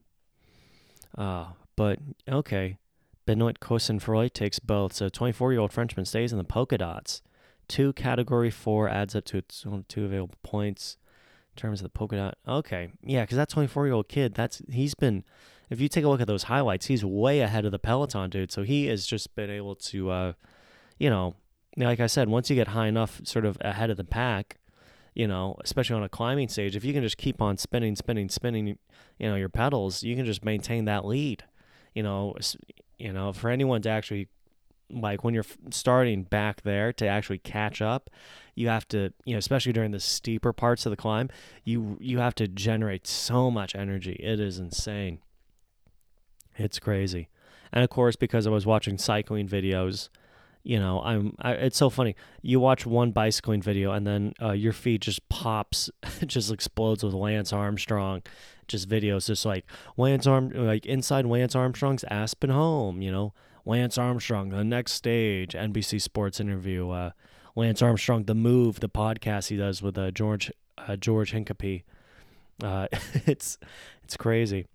Uh, 1.17 1.47
but 1.77 1.99
okay. 2.29 2.79
Benoit 3.27 3.59
Cosnefroy 3.59 4.33
takes 4.33 4.61
both. 4.61 4.93
So 4.93 5.09
24 5.09 5.53
year 5.53 5.61
old 5.61 5.73
Frenchman 5.73 6.07
stays 6.07 6.33
in 6.33 6.39
the 6.39 6.45
polka 6.45 6.79
dots. 6.79 7.23
Two 7.69 7.93
category 7.93 8.51
four 8.51 8.89
adds 8.89 9.17
up 9.17 9.25
to 9.27 9.43
two 9.43 10.05
available 10.05 10.37
points. 10.45 10.97
Terms 11.57 11.81
of 11.81 11.85
the 11.85 11.91
polka 11.91 12.17
dot, 12.17 12.39
okay, 12.47 12.91
yeah, 13.03 13.23
because 13.23 13.37
that 13.37 13.49
24 13.49 13.87
year 13.87 13.95
old 13.95 14.09
kid, 14.09 14.35
that's 14.35 14.63
he's 14.71 14.95
been. 14.95 15.25
If 15.69 15.81
you 15.81 15.89
take 15.89 16.05
a 16.05 16.09
look 16.09 16.21
at 16.21 16.29
those 16.29 16.45
highlights, 16.45 16.87
he's 16.87 17.05
way 17.05 17.41
ahead 17.41 17.65
of 17.65 17.73
the 17.73 17.79
peloton 17.79 18.31
dude. 18.31 18.53
So 18.53 18.63
he 18.63 18.87
has 18.87 19.05
just 19.05 19.35
been 19.35 19.51
able 19.51 19.75
to, 19.75 20.11
uh, 20.11 20.33
you 20.99 21.11
know, 21.11 21.35
like 21.77 21.99
I 21.99 22.07
said, 22.07 22.29
once 22.29 22.49
you 22.49 22.55
get 22.55 22.69
high 22.69 22.87
enough, 22.87 23.21
sort 23.25 23.45
of 23.45 23.59
ahead 23.63 23.91
of 23.91 23.97
the 23.97 24.05
pack, 24.05 24.59
you 25.15 25.27
know, 25.27 25.57
especially 25.65 25.97
on 25.97 26.05
a 26.05 26.09
climbing 26.09 26.49
stage, 26.49 26.77
if 26.77 26.85
you 26.85 26.93
can 26.93 27.03
just 27.03 27.17
keep 27.17 27.43
on 27.43 27.57
spinning, 27.57 27.97
spinning, 27.97 28.29
spinning, 28.29 28.79
you 29.19 29.29
know, 29.29 29.35
your 29.35 29.49
pedals, 29.49 30.03
you 30.03 30.15
can 30.15 30.25
just 30.25 30.45
maintain 30.45 30.85
that 30.85 31.05
lead. 31.05 31.43
You 31.95 32.03
know, 32.03 32.37
you 32.99 33.13
know, 33.13 33.33
for 33.33 33.51
anyone 33.51 33.83
to 33.83 33.89
actually 33.89 34.29
like 34.91 35.25
when 35.25 35.35
you're 35.35 35.45
starting 35.71 36.23
back 36.23 36.63
there 36.63 36.93
to 36.93 37.07
actually 37.07 37.39
catch 37.39 37.83
up 37.83 38.11
you 38.57 38.69
have 38.69 38.89
to 38.89 39.13
you 39.25 39.35
know 39.35 39.39
especially 39.39 39.73
during 39.73 39.93
the 39.93 40.01
steeper 40.01 40.53
parts 40.53 40.87
of 40.87 40.91
the 40.91 40.97
climb 40.97 41.29
you 41.65 41.97
you 42.01 42.19
have 42.19 42.35
to 42.35 42.49
generate 42.49 43.07
so 43.07 43.51
much 43.51 43.77
energy. 43.77 44.15
It 44.15 44.41
is 44.41 44.59
insane. 44.59 45.19
It's 46.57 46.79
crazy. 46.79 47.29
And 47.73 47.85
of 47.85 47.91
course 47.91 48.17
because 48.17 48.47
i 48.47 48.51
was 48.51 48.67
watching 48.67 48.97
cycling 48.97 49.47
videos 49.47 50.09
you 50.63 50.79
know 50.81 51.01
i'm 51.03 51.37
I, 51.41 51.53
it's 51.53 51.77
so 51.77 51.91
funny. 51.91 52.17
You 52.43 52.59
watch 52.59 52.87
one 52.87 53.13
bicycling 53.13 53.63
video 53.63 53.93
and 53.93 54.07
then 54.07 54.33
uh, 54.43 54.53
your 54.53 54.73
feed 54.73 55.03
just 55.03 55.29
pops 55.29 55.91
just 56.27 56.51
explodes 56.51 57.05
with 57.05 57.13
lance 57.13 57.53
armstrong. 57.53 58.23
Just 58.69 58.89
videos 58.89 59.27
just 59.27 59.45
like 59.45 59.65
lance 59.97 60.27
arm 60.27 60.51
like 60.51 60.87
inside 60.87 61.27
lance 61.27 61.55
armstrong's 61.55 62.05
aspen 62.05 62.51
home 62.51 63.01
you 63.03 63.13
know 63.13 63.33
Lance 63.67 63.99
Armstrong, 63.99 64.51
the 64.51 64.65
next 64.65 64.93
stage, 64.93 65.53
NBC 65.53 66.01
Sports 66.01 66.39
interview. 66.39 66.89
Uh, 66.89 67.11
Lance 67.57 67.83
Armstrong, 67.83 68.25
the 68.25 68.35
move, 68.35 68.81
the 68.81 68.89
podcast 68.89 69.49
he 69.49 69.57
does 69.57 69.83
with 69.83 69.99
uh, 69.99 70.13
George 70.13 70.53
uh, 70.79 70.95
George 70.95 71.33
Hincapie. 71.33 71.83
Uh, 72.63 72.87
it's 73.27 73.59
it's 74.05 74.17
crazy, 74.17 74.67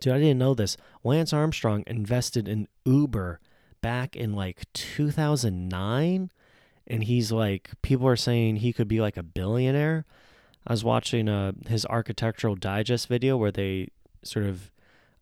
dude. 0.00 0.14
I 0.14 0.18
didn't 0.18 0.38
know 0.38 0.54
this. 0.54 0.78
Lance 1.04 1.32
Armstrong 1.32 1.84
invested 1.86 2.48
in 2.48 2.68
Uber 2.86 3.38
back 3.82 4.16
in 4.16 4.32
like 4.32 4.64
2009, 4.72 6.30
and 6.86 7.04
he's 7.04 7.32
like, 7.32 7.70
people 7.82 8.08
are 8.08 8.16
saying 8.16 8.56
he 8.56 8.72
could 8.72 8.88
be 8.88 9.00
like 9.00 9.18
a 9.18 9.22
billionaire. 9.22 10.06
I 10.66 10.72
was 10.72 10.84
watching 10.84 11.28
uh, 11.28 11.52
his 11.66 11.84
architectural 11.86 12.54
digest 12.54 13.08
video 13.08 13.36
where 13.36 13.50
they 13.50 13.88
sort 14.22 14.46
of 14.46 14.70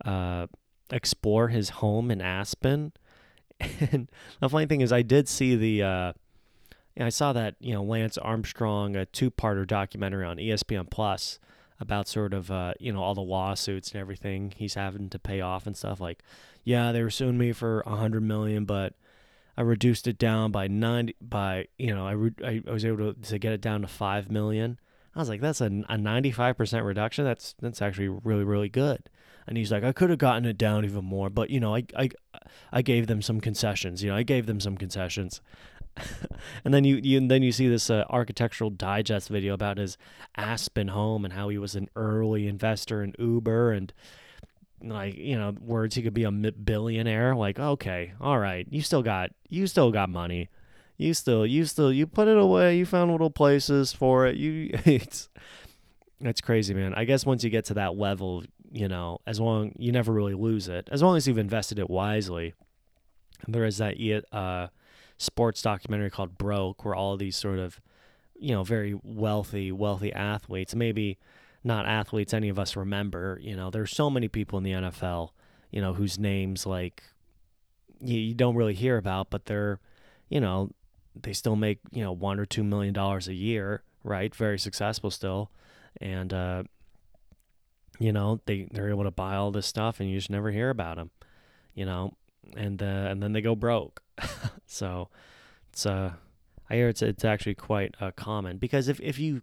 uh, 0.05 0.47
explore 0.93 1.49
his 1.49 1.71
home 1.71 2.11
in 2.11 2.21
Aspen. 2.21 2.93
And 3.93 4.11
the 4.41 4.49
funny 4.49 4.65
thing 4.65 4.81
is, 4.81 4.91
I 4.91 5.03
did 5.03 5.29
see 5.29 5.55
the, 5.55 5.83
uh, 5.83 6.13
I 6.99 7.11
saw 7.11 7.33
that 7.33 7.57
you 7.61 7.75
know 7.75 7.83
Lance 7.83 8.19
Armstrong 8.19 8.97
a 8.97 9.07
two-parter 9.07 9.67
documentary 9.67 10.25
on 10.25 10.39
ESPN 10.39 10.91
Plus 10.91 11.39
about 11.79 12.09
sort 12.09 12.35
of 12.35 12.51
uh, 12.51 12.75
you 12.79 12.93
know 12.93 13.03
all 13.03 13.15
the 13.15 13.21
lawsuits 13.21 13.93
and 13.93 14.01
everything 14.01 14.53
he's 14.57 14.75
having 14.75 15.09
to 15.11 15.19
pay 15.19 15.41
off 15.41 15.67
and 15.67 15.77
stuff. 15.77 16.01
Like, 16.01 16.23
yeah, 16.65 16.93
they 16.93 17.03
were 17.03 17.11
suing 17.11 17.39
me 17.39 17.53
for 17.53 17.81
a 17.81 17.97
hundred 17.97 18.23
million, 18.23 18.65
but 18.65 18.95
I 19.57 19.63
reduced 19.63 20.07
it 20.07 20.19
down 20.19 20.53
by 20.53 20.69
ninety 20.69 21.17
by 21.21 21.69
you 21.79 21.95
know 21.95 22.07
I 22.07 22.13
re- 22.13 22.63
I 22.67 22.71
was 22.71 22.85
able 22.85 23.15
to, 23.15 23.21
to 23.21 23.39
get 23.39 23.53
it 23.53 23.61
down 23.61 23.83
to 23.83 23.89
five 23.89 24.31
million. 24.31 24.79
I 25.15 25.19
was 25.19 25.29
like, 25.29 25.41
that's 25.41 25.61
a, 25.61 25.67
a 25.67 25.97
95% 25.97 26.85
reduction. 26.85 27.25
That's 27.25 27.55
that's 27.61 27.83
actually 27.83 28.09
really 28.09 28.45
really 28.45 28.69
good. 28.69 29.09
And 29.51 29.59
he's 29.59 29.73
like, 29.73 29.83
I 29.83 29.91
could 29.91 30.11
have 30.11 30.21
gotten 30.21 30.47
it 30.47 30.57
down 30.57 30.85
even 30.85 31.05
more, 31.05 31.29
but 31.29 31.51
you 31.51 31.59
know, 31.59 31.75
I 31.75 31.85
I 31.97 32.11
I 32.73 32.83
gave 32.83 33.09
them 33.09 33.21
some 33.21 33.41
concessions. 33.41 34.01
You 34.01 34.11
know, 34.11 34.17
I 34.17 34.23
gave 34.23 34.47
them 34.47 34.61
some 34.61 34.77
concessions. 34.77 35.41
and 36.65 36.73
then 36.73 36.85
you, 36.85 37.01
you 37.03 37.19
and 37.19 37.29
then 37.29 37.43
you 37.43 37.51
see 37.51 37.69
this 37.69 37.91
uh, 37.91 38.05
architectural 38.09 38.71
digest 38.71 39.29
video 39.29 39.53
about 39.53 39.77
his 39.77 39.99
Aspen 40.37 40.89
home 40.89 41.25
and 41.25 41.35
how 41.35 41.49
he 41.49 41.59
was 41.59 41.75
an 41.75 41.89
early 41.97 42.47
investor 42.47 43.03
in 43.03 43.13
Uber 43.19 43.73
and 43.73 43.93
like 44.83 45.17
you 45.17 45.37
know 45.37 45.53
words 45.61 45.97
he 45.97 46.03
could 46.03 46.15
be 46.15 46.25
a 46.25 46.31
billionaire 46.31 47.35
like 47.35 47.59
okay 47.59 48.13
all 48.19 48.39
right 48.39 48.67
you 48.71 48.81
still 48.81 49.03
got 49.03 49.31
you 49.49 49.67
still 49.67 49.91
got 49.91 50.09
money 50.09 50.49
you 50.97 51.13
still 51.13 51.45
you 51.45 51.67
still 51.67 51.93
you 51.93 52.07
put 52.07 52.29
it 52.29 52.39
away 52.39 52.79
you 52.79 52.87
found 52.87 53.11
little 53.11 53.31
places 53.31 53.93
for 53.93 54.27
it 54.27 54.37
you 54.37 54.71
it's 54.87 55.29
it's 56.21 56.41
crazy 56.41 56.73
man 56.73 56.95
i 56.95 57.05
guess 57.05 57.27
once 57.27 57.45
you 57.45 57.51
get 57.51 57.67
to 57.67 57.75
that 57.75 57.95
level 57.95 58.43
you 58.71 58.89
know, 58.89 59.19
as 59.27 59.41
long 59.41 59.73
you 59.79 59.93
never 59.93 60.13
really 60.13 60.35
lose 60.35 60.69
it, 60.69 60.89
as 60.91 61.03
long 61.03 61.17
as 61.17 61.27
you've 61.27 61.39
invested 61.39 61.79
it 61.79 61.91
wisely. 61.91 62.55
There 63.49 63.65
is 63.65 63.79
that 63.79 63.97
uh, 64.33 64.69
sports 65.17 65.63
documentary 65.63 66.11
called 66.11 66.37
Broke, 66.37 66.85
where 66.85 66.95
all 66.95 67.17
these 67.17 67.37
sort 67.37 67.59
of, 67.59 67.81
you 68.39 68.55
know, 68.55 68.63
very 68.63 68.99
wealthy, 69.03 69.73
wealthy 69.73 70.13
athletes, 70.13 70.75
maybe 70.75 71.19
not 71.65 71.87
athletes 71.87 72.35
any 72.35 72.49
of 72.49 72.59
us 72.59 72.77
remember. 72.77 73.39
You 73.43 73.57
know, 73.57 73.71
there's 73.71 73.91
so 73.91 74.11
many 74.11 74.29
people 74.29 74.59
in 74.59 74.65
the 74.65 74.73
NFL, 74.73 75.31
you 75.71 75.81
know, 75.81 75.95
whose 75.95 76.19
names 76.19 76.67
like 76.67 77.03
you, 78.01 78.19
you 78.19 78.35
don't 78.35 78.57
really 78.57 78.75
hear 78.75 78.97
about, 78.99 79.31
but 79.31 79.47
they're, 79.47 79.81
you 80.29 80.41
know, 80.41 80.71
they 81.21 81.33
still 81.33 81.57
make 81.57 81.81
you 81.91 82.03
know 82.03 82.13
one 82.13 82.39
or 82.39 82.47
two 82.47 82.65
million 82.65 82.95
dollars 82.95 83.29
a 83.29 83.35
year, 83.35 83.83
right? 84.05 84.35
Very 84.35 84.59
successful 84.59 85.11
still, 85.11 85.51
and 86.01 86.33
uh, 86.33 86.63
you 88.01 88.13
know 88.13 88.41
they 88.47 88.67
they're 88.73 88.91
able 88.91 89.05
to 89.05 89.11
buy 89.13 89.37
all 89.37 89.53
this 89.53 89.67
stuff 89.67 90.01
and 90.01 90.11
you 90.11 90.17
just 90.19 90.31
never 90.31 90.51
hear 90.51 90.71
about 90.71 90.97
them 90.97 91.11
you 91.75 91.85
know 91.85 92.13
and 92.57 92.83
uh, 92.83 93.07
and 93.09 93.23
then 93.23 93.33
they 93.33 93.41
go 93.41 93.55
broke. 93.55 94.03
So 94.67 95.09
it's 95.73 95.85
uh 95.85 96.13
i 96.69 96.75
hear 96.75 96.89
it's 96.89 97.03
it's 97.03 97.25
actually 97.25 97.57
quite 97.57 97.95
uh, 98.01 98.13
common 98.13 98.57
because 98.57 98.87
if 98.87 99.01
if 99.01 99.19
you 99.19 99.43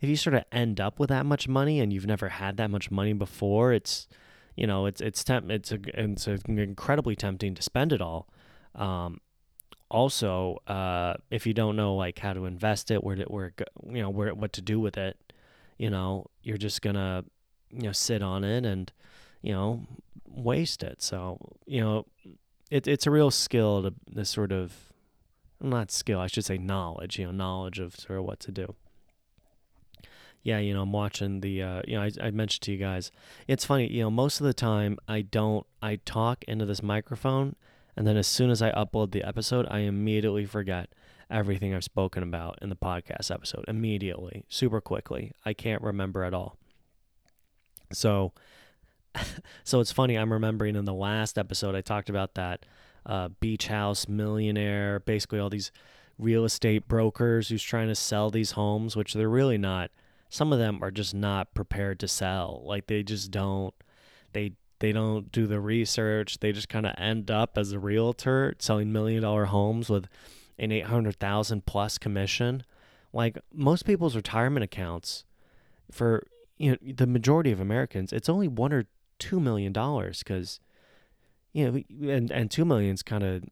if 0.00 0.08
you 0.08 0.16
sort 0.16 0.34
of 0.34 0.44
end 0.52 0.80
up 0.80 1.00
with 1.00 1.08
that 1.08 1.26
much 1.26 1.48
money 1.48 1.80
and 1.80 1.92
you've 1.92 2.06
never 2.06 2.28
had 2.28 2.56
that 2.56 2.70
much 2.70 2.88
money 2.88 3.12
before 3.12 3.72
it's 3.72 4.06
you 4.54 4.64
know 4.64 4.86
it's 4.86 5.00
it's 5.00 5.24
temp- 5.24 5.50
it's 5.50 5.72
a, 5.72 5.78
it's 6.00 6.28
a 6.28 6.38
incredibly 6.46 7.16
tempting 7.16 7.54
to 7.54 7.62
spend 7.62 7.92
it 7.92 8.00
all. 8.00 8.28
Um 8.76 9.20
also 9.90 10.58
uh 10.68 11.14
if 11.30 11.46
you 11.46 11.52
don't 11.54 11.74
know 11.74 11.96
like 11.96 12.20
how 12.20 12.32
to 12.32 12.46
invest 12.46 12.92
it 12.92 13.02
where 13.02 13.16
to 13.16 13.24
where 13.24 13.52
you 13.86 14.02
know 14.02 14.10
where 14.10 14.32
what 14.34 14.52
to 14.52 14.62
do 14.62 14.78
with 14.78 14.96
it 14.96 15.16
you 15.78 15.90
know 15.90 16.26
you're 16.42 16.56
just 16.56 16.80
gonna 16.80 17.24
you 17.74 17.82
know 17.82 17.92
sit 17.92 18.22
on 18.22 18.44
it 18.44 18.64
and 18.64 18.92
you 19.42 19.52
know 19.52 19.86
waste 20.26 20.82
it. 20.82 21.02
So 21.02 21.38
you 21.66 21.80
know 21.80 22.06
it, 22.70 22.86
it's 22.86 23.06
a 23.06 23.10
real 23.10 23.30
skill 23.30 23.82
to 23.82 23.94
this 24.06 24.30
sort 24.30 24.52
of 24.52 24.92
not 25.60 25.90
skill 25.90 26.20
I 26.20 26.26
should 26.26 26.44
say 26.44 26.58
knowledge 26.58 27.18
you 27.18 27.26
know 27.26 27.32
knowledge 27.32 27.78
of 27.78 27.96
sort 27.96 28.18
of 28.18 28.24
what 28.24 28.40
to 28.40 28.52
do. 28.52 28.74
Yeah, 30.42 30.58
you 30.58 30.74
know, 30.74 30.82
I'm 30.82 30.92
watching 30.92 31.40
the, 31.40 31.62
uh, 31.62 31.82
you 31.86 31.96
know, 31.96 32.02
I, 32.02 32.10
I 32.20 32.30
mentioned 32.30 32.60
to 32.64 32.72
you 32.72 32.76
guys, 32.76 33.10
it's 33.48 33.64
funny, 33.64 33.90
you 33.90 34.02
know, 34.02 34.10
most 34.10 34.40
of 34.40 34.46
the 34.46 34.52
time 34.52 34.98
I 35.08 35.22
don't, 35.22 35.66
I 35.80 35.96
talk 36.04 36.44
into 36.44 36.66
this 36.66 36.82
microphone, 36.82 37.56
and 37.96 38.06
then 38.06 38.18
as 38.18 38.26
soon 38.26 38.50
as 38.50 38.60
I 38.60 38.70
upload 38.72 39.12
the 39.12 39.24
episode, 39.24 39.66
I 39.70 39.78
immediately 39.78 40.44
forget 40.44 40.90
everything 41.30 41.74
I've 41.74 41.82
spoken 41.82 42.22
about 42.22 42.58
in 42.60 42.68
the 42.68 42.76
podcast 42.76 43.30
episode 43.30 43.64
immediately, 43.66 44.44
super 44.50 44.82
quickly. 44.82 45.32
I 45.46 45.54
can't 45.54 45.80
remember 45.80 46.24
at 46.24 46.34
all. 46.34 46.58
So, 47.92 48.32
so 49.64 49.80
it's 49.80 49.92
funny. 49.92 50.16
I'm 50.16 50.32
remembering 50.32 50.76
in 50.76 50.84
the 50.84 50.94
last 50.94 51.38
episode 51.38 51.74
I 51.74 51.80
talked 51.80 52.08
about 52.08 52.34
that 52.34 52.66
uh, 53.06 53.28
beach 53.40 53.66
house 53.68 54.08
millionaire, 54.08 55.00
basically 55.00 55.38
all 55.38 55.50
these 55.50 55.72
real 56.18 56.44
estate 56.44 56.88
brokers 56.88 57.48
who's 57.48 57.62
trying 57.62 57.88
to 57.88 57.94
sell 57.94 58.30
these 58.30 58.52
homes, 58.52 58.96
which 58.96 59.14
they're 59.14 59.28
really 59.28 59.58
not. 59.58 59.90
Some 60.28 60.52
of 60.52 60.58
them 60.58 60.82
are 60.82 60.90
just 60.90 61.14
not 61.14 61.54
prepared 61.54 62.00
to 62.00 62.08
sell. 62.08 62.62
Like 62.64 62.86
they 62.86 63.02
just 63.02 63.30
don't. 63.30 63.74
They 64.32 64.52
they 64.80 64.92
don't 64.92 65.30
do 65.30 65.46
the 65.46 65.60
research. 65.60 66.38
They 66.40 66.52
just 66.52 66.68
kind 66.68 66.86
of 66.86 66.94
end 66.98 67.30
up 67.30 67.56
as 67.56 67.72
a 67.72 67.78
realtor 67.78 68.54
selling 68.58 68.92
million 68.92 69.22
dollar 69.22 69.46
homes 69.46 69.88
with 69.88 70.08
an 70.58 70.72
eight 70.72 70.86
hundred 70.86 71.18
thousand 71.20 71.66
plus 71.66 71.98
commission. 71.98 72.64
Like 73.12 73.38
most 73.52 73.84
people's 73.84 74.16
retirement 74.16 74.64
accounts 74.64 75.24
for 75.90 76.26
you 76.64 76.70
know 76.70 76.78
the 76.94 77.06
majority 77.06 77.52
of 77.52 77.60
Americans, 77.60 78.10
it's 78.10 78.28
only 78.28 78.48
one 78.48 78.72
or 78.72 78.86
two 79.18 79.38
million 79.38 79.70
dollars 79.70 80.22
because 80.22 80.60
you 81.52 81.70
know 81.70 82.10
and 82.10 82.30
and 82.30 82.50
two 82.50 82.64
million's 82.64 83.02
kind 83.02 83.22
of 83.22 83.44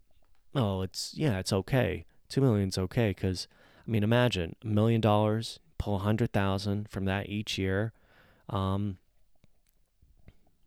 oh 0.54 0.80
it's 0.80 1.12
yeah 1.14 1.38
it's 1.38 1.52
okay 1.52 2.06
two 2.30 2.40
million's 2.40 2.78
okay 2.78 3.10
because 3.10 3.46
I 3.86 3.90
mean 3.90 4.02
imagine 4.02 4.56
a 4.64 4.66
million 4.66 5.02
dollars 5.02 5.60
pull 5.76 5.96
a 5.96 5.98
hundred 5.98 6.32
thousand 6.32 6.88
from 6.88 7.04
that 7.04 7.28
each 7.28 7.58
year, 7.58 7.92
um. 8.48 8.96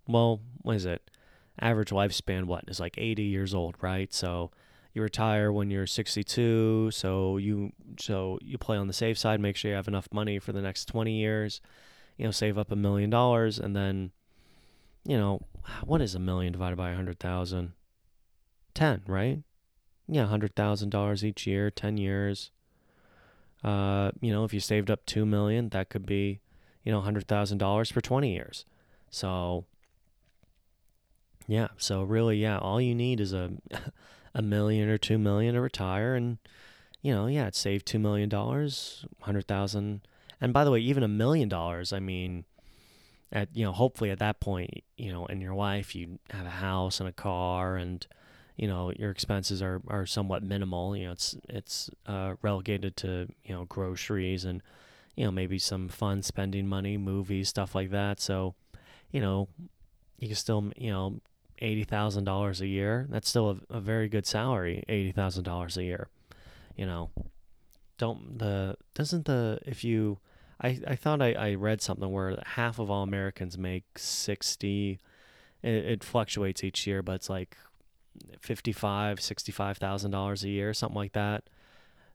Well, 0.08 0.42
what 0.62 0.76
is 0.76 0.86
it? 0.86 1.10
Average 1.60 1.90
lifespan 1.90 2.44
what 2.44 2.66
is 2.68 2.80
like 2.80 2.94
eighty 3.00 3.24
years 3.24 3.56
old, 3.56 3.76
right? 3.82 4.14
So 4.14 4.52
you 4.94 5.02
retire 5.02 5.52
when 5.52 5.70
you're 5.70 5.86
62 5.86 6.90
so 6.92 7.36
you 7.36 7.74
so 8.00 8.40
you 8.42 8.58
play 8.58 8.78
on 8.78 8.88
the 8.88 8.94
safe 8.94 9.18
side 9.18 9.42
make 9.42 9.58
sure 9.58 9.72
you 9.72 9.76
have 9.76 9.90
enough 9.90 10.08
money 10.14 10.40
for 10.40 10.54
the 10.54 10.62
next 10.62 10.86
20 10.86 11.12
years 11.12 11.60
you 12.18 12.26
know, 12.26 12.32
save 12.32 12.58
up 12.58 12.72
a 12.72 12.76
million 12.76 13.10
dollars 13.10 13.60
and 13.60 13.76
then, 13.76 14.12
you 15.06 15.18
know, 15.18 15.42
what 15.84 16.02
is 16.02 16.16
a 16.16 16.20
million 16.20 16.54
divided 16.54 16.76
by 16.76 16.92
a 16.92 16.96
hundred 16.96 17.20
thousand? 17.20 17.74
Ten, 18.74 19.02
right? 19.08 19.44
yeah, 20.08 20.26
hundred 20.26 20.56
thousand 20.56 20.90
dollars 20.90 21.24
each 21.26 21.48
year, 21.48 21.72
ten 21.72 21.98
years. 21.98 22.52
Uh, 23.64 24.12
you 24.22 24.32
know, 24.32 24.44
if 24.44 24.54
you 24.54 24.60
saved 24.60 24.92
up 24.92 25.06
two 25.06 25.26
million, 25.26 25.70
that 25.70 25.90
could 25.90 26.06
be, 26.06 26.40
you 26.84 26.92
know, 26.92 27.02
hundred 27.02 27.28
thousand 27.28 27.58
dollars 27.58 27.92
for 27.92 28.02
twenty 28.02 28.34
years. 28.34 28.66
So 29.10 29.66
yeah, 31.48 31.70
so 31.78 32.04
really, 32.04 32.38
yeah, 32.38 32.58
all 32.58 32.80
you 32.80 32.94
need 32.94 33.20
is 33.20 33.34
a 33.34 33.52
a 34.36 34.42
million 34.42 34.90
or 34.90 34.98
two 34.98 35.18
million 35.18 35.56
to 35.56 35.62
retire, 35.62 36.16
and 36.16 36.38
you 37.02 37.14
know, 37.14 37.28
yeah, 37.28 37.48
it 37.48 37.56
saved 37.56 37.86
two 37.86 38.00
million 38.00 38.30
dollars, 38.30 39.06
hundred 39.22 39.48
thousand. 39.48 40.02
And 40.42 40.54
by 40.54 40.64
the 40.64 40.72
way, 40.72 40.80
even 40.80 41.04
a 41.04 41.08
million 41.08 41.50
dollars, 41.50 41.94
I 41.94 42.00
mean, 42.00 42.46
at 43.32 43.50
you 43.54 43.66
know, 43.66 43.72
hopefully 43.72 44.12
at 44.12 44.20
that 44.20 44.40
point, 44.40 44.84
you 44.98 45.12
know, 45.12 45.26
in 45.26 45.42
your 45.42 45.54
life, 45.56 45.96
you 45.96 46.20
have 46.32 46.46
a 46.46 46.52
house 46.52 47.00
and 47.00 47.10
a 47.10 47.14
car, 47.14 47.76
and 47.76 48.06
you 48.56 48.68
know, 48.68 48.92
your 48.92 49.12
expenses 49.12 49.62
are 49.62 49.82
are 49.88 50.06
somewhat 50.06 50.44
minimal. 50.44 50.96
You 50.96 51.08
know, 51.08 51.12
it's 51.12 51.36
it's 51.50 51.90
uh, 52.06 52.36
relegated 52.42 52.96
to 52.98 53.28
you 53.44 53.54
know 53.56 53.66
groceries 53.66 54.46
and 54.46 54.62
you 55.16 55.26
know 55.26 55.32
maybe 55.32 55.60
some 55.60 55.90
fun 55.90 56.22
spending 56.22 56.68
money, 56.68 56.98
movies, 56.98 57.50
stuff 57.50 57.76
like 57.76 57.92
that. 57.92 58.20
So, 58.20 58.56
you 59.12 59.22
know, 59.22 59.48
you 60.20 60.28
can 60.28 60.36
still 60.36 60.72
you 60.78 60.92
know 60.92 61.20
eighty 61.60 61.84
thousand 61.84 62.26
dollars 62.26 62.62
a 62.62 62.68
year. 62.68 63.08
That's 63.10 63.30
still 63.30 63.60
a, 63.70 63.78
a 63.78 63.80
very 63.82 64.08
good 64.08 64.26
salary, 64.26 64.84
eighty 64.88 65.12
thousand 65.12 65.44
dollars 65.44 65.78
a 65.78 65.84
year. 65.84 66.08
You 66.76 66.86
know, 66.86 67.10
don't 67.98 68.40
the 68.40 68.78
doesn't 68.94 69.26
the 69.26 69.60
if 69.66 69.84
you 69.84 70.20
I, 70.62 70.80
I 70.88 70.96
thought 70.96 71.22
I, 71.22 71.34
I 71.34 71.54
read 71.56 71.82
something 71.82 72.12
where 72.12 72.42
half 72.46 72.80
of 72.80 72.90
all 72.90 73.04
Americans 73.04 73.58
make 73.58 73.98
sixty 73.98 75.00
it, 75.62 75.74
it 75.74 76.04
fluctuates 76.04 76.64
each 76.64 76.88
year, 76.88 77.02
but 77.02 77.16
it's 77.16 77.30
like 77.30 77.58
fifty 78.40 78.72
five, 78.72 79.20
sixty 79.20 79.52
five 79.52 79.78
thousand 79.78 80.12
dollars 80.12 80.44
a 80.44 80.50
year, 80.50 80.74
something 80.74 80.96
like 80.96 81.14
that. 81.14 81.44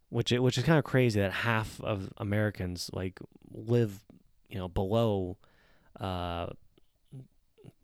Which 0.09 0.33
it, 0.33 0.41
which 0.41 0.59
is 0.59 0.65
kind 0.65 0.79
of 0.79 0.85
crazy 0.85 1.21
that 1.21 1.33
half 1.33 1.81
of 1.83 2.13
Americans 2.17 2.91
like 2.93 3.21
live, 3.53 4.01
you 4.49 4.59
know, 4.59 4.69
below 4.69 5.37
uh 6.01 6.47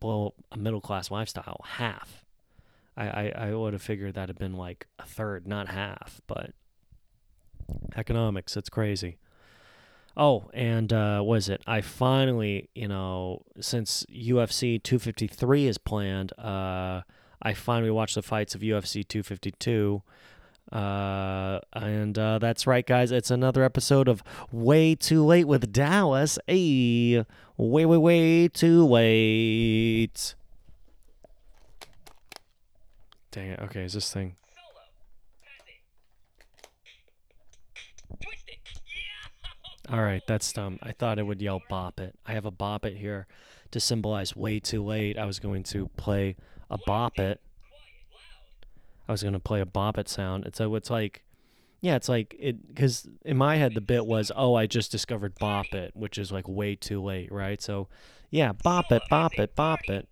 below 0.00 0.34
a 0.52 0.56
middle 0.56 0.80
class 0.80 1.10
lifestyle. 1.10 1.60
Half. 1.64 2.24
I, 2.96 3.08
I, 3.08 3.32
I 3.48 3.54
would 3.54 3.74
have 3.74 3.82
figured 3.82 4.14
that 4.14 4.30
had 4.30 4.38
been 4.38 4.54
like 4.54 4.86
a 4.98 5.04
third, 5.04 5.46
not 5.46 5.68
half, 5.68 6.22
but 6.26 6.52
economics, 7.96 8.56
it's 8.56 8.68
crazy. 8.68 9.18
Oh, 10.16 10.48
and 10.54 10.92
uh, 10.92 11.20
was 11.24 11.48
it? 11.48 11.62
I 11.66 11.82
finally, 11.82 12.70
you 12.74 12.88
know, 12.88 13.42
since 13.60 14.06
UFC 14.10 14.82
253 14.82 15.66
is 15.66 15.76
planned, 15.76 16.32
uh, 16.38 17.02
I 17.42 17.52
finally 17.52 17.90
watched 17.90 18.14
the 18.14 18.22
fights 18.22 18.54
of 18.54 18.62
UFC 18.62 19.06
252. 19.06 20.02
Uh, 20.72 21.60
and 21.74 22.18
uh, 22.18 22.38
that's 22.38 22.66
right, 22.66 22.86
guys. 22.86 23.12
It's 23.12 23.30
another 23.30 23.62
episode 23.62 24.08
of 24.08 24.22
Way 24.50 24.94
Too 24.94 25.24
Late 25.24 25.46
with 25.46 25.70
Dallas. 25.70 26.38
Hey, 26.46 27.24
way, 27.56 27.86
way, 27.86 27.96
way 27.98 28.48
too 28.48 28.86
late. 28.86 30.34
Dang 33.30 33.50
it. 33.50 33.60
Okay, 33.60 33.82
is 33.82 33.92
this 33.92 34.12
thing. 34.12 34.34
All 39.88 40.02
right, 40.02 40.22
that's 40.26 40.52
dumb. 40.52 40.78
I 40.82 40.92
thought 40.92 41.18
it 41.18 41.22
would 41.22 41.40
yell 41.40 41.62
bop 41.68 42.00
it. 42.00 42.14
I 42.26 42.32
have 42.32 42.44
a 42.44 42.50
bop 42.50 42.84
it 42.84 42.96
here 42.96 43.26
to 43.70 43.78
symbolize 43.78 44.34
way 44.34 44.58
too 44.58 44.82
late. 44.82 45.16
I 45.16 45.26
was 45.26 45.38
going 45.38 45.62
to 45.64 45.88
play 45.96 46.36
a 46.70 46.78
bop 46.86 47.18
it. 47.18 47.40
I 49.08 49.12
was 49.12 49.22
going 49.22 49.34
to 49.34 49.40
play 49.40 49.60
a 49.60 49.66
bop 49.66 49.96
it 49.98 50.08
sound. 50.08 50.44
It's 50.44 50.58
so 50.58 50.74
it's 50.74 50.90
like 50.90 51.22
yeah, 51.80 51.94
it's 51.94 52.08
like 52.08 52.34
it 52.38 52.74
cuz 52.74 53.06
in 53.24 53.36
my 53.36 53.56
head 53.56 53.74
the 53.74 53.80
bit 53.80 54.06
was, 54.06 54.32
"Oh, 54.34 54.54
I 54.54 54.66
just 54.66 54.90
discovered 54.90 55.38
bop 55.38 55.72
it," 55.72 55.94
which 55.94 56.18
is 56.18 56.32
like 56.32 56.48
way 56.48 56.74
too 56.74 57.00
late, 57.00 57.30
right? 57.30 57.60
So, 57.62 57.88
yeah, 58.30 58.52
bop 58.52 58.90
it, 58.90 59.02
bop 59.08 59.38
it, 59.38 59.54
bop 59.54 59.88
it. 59.88 60.08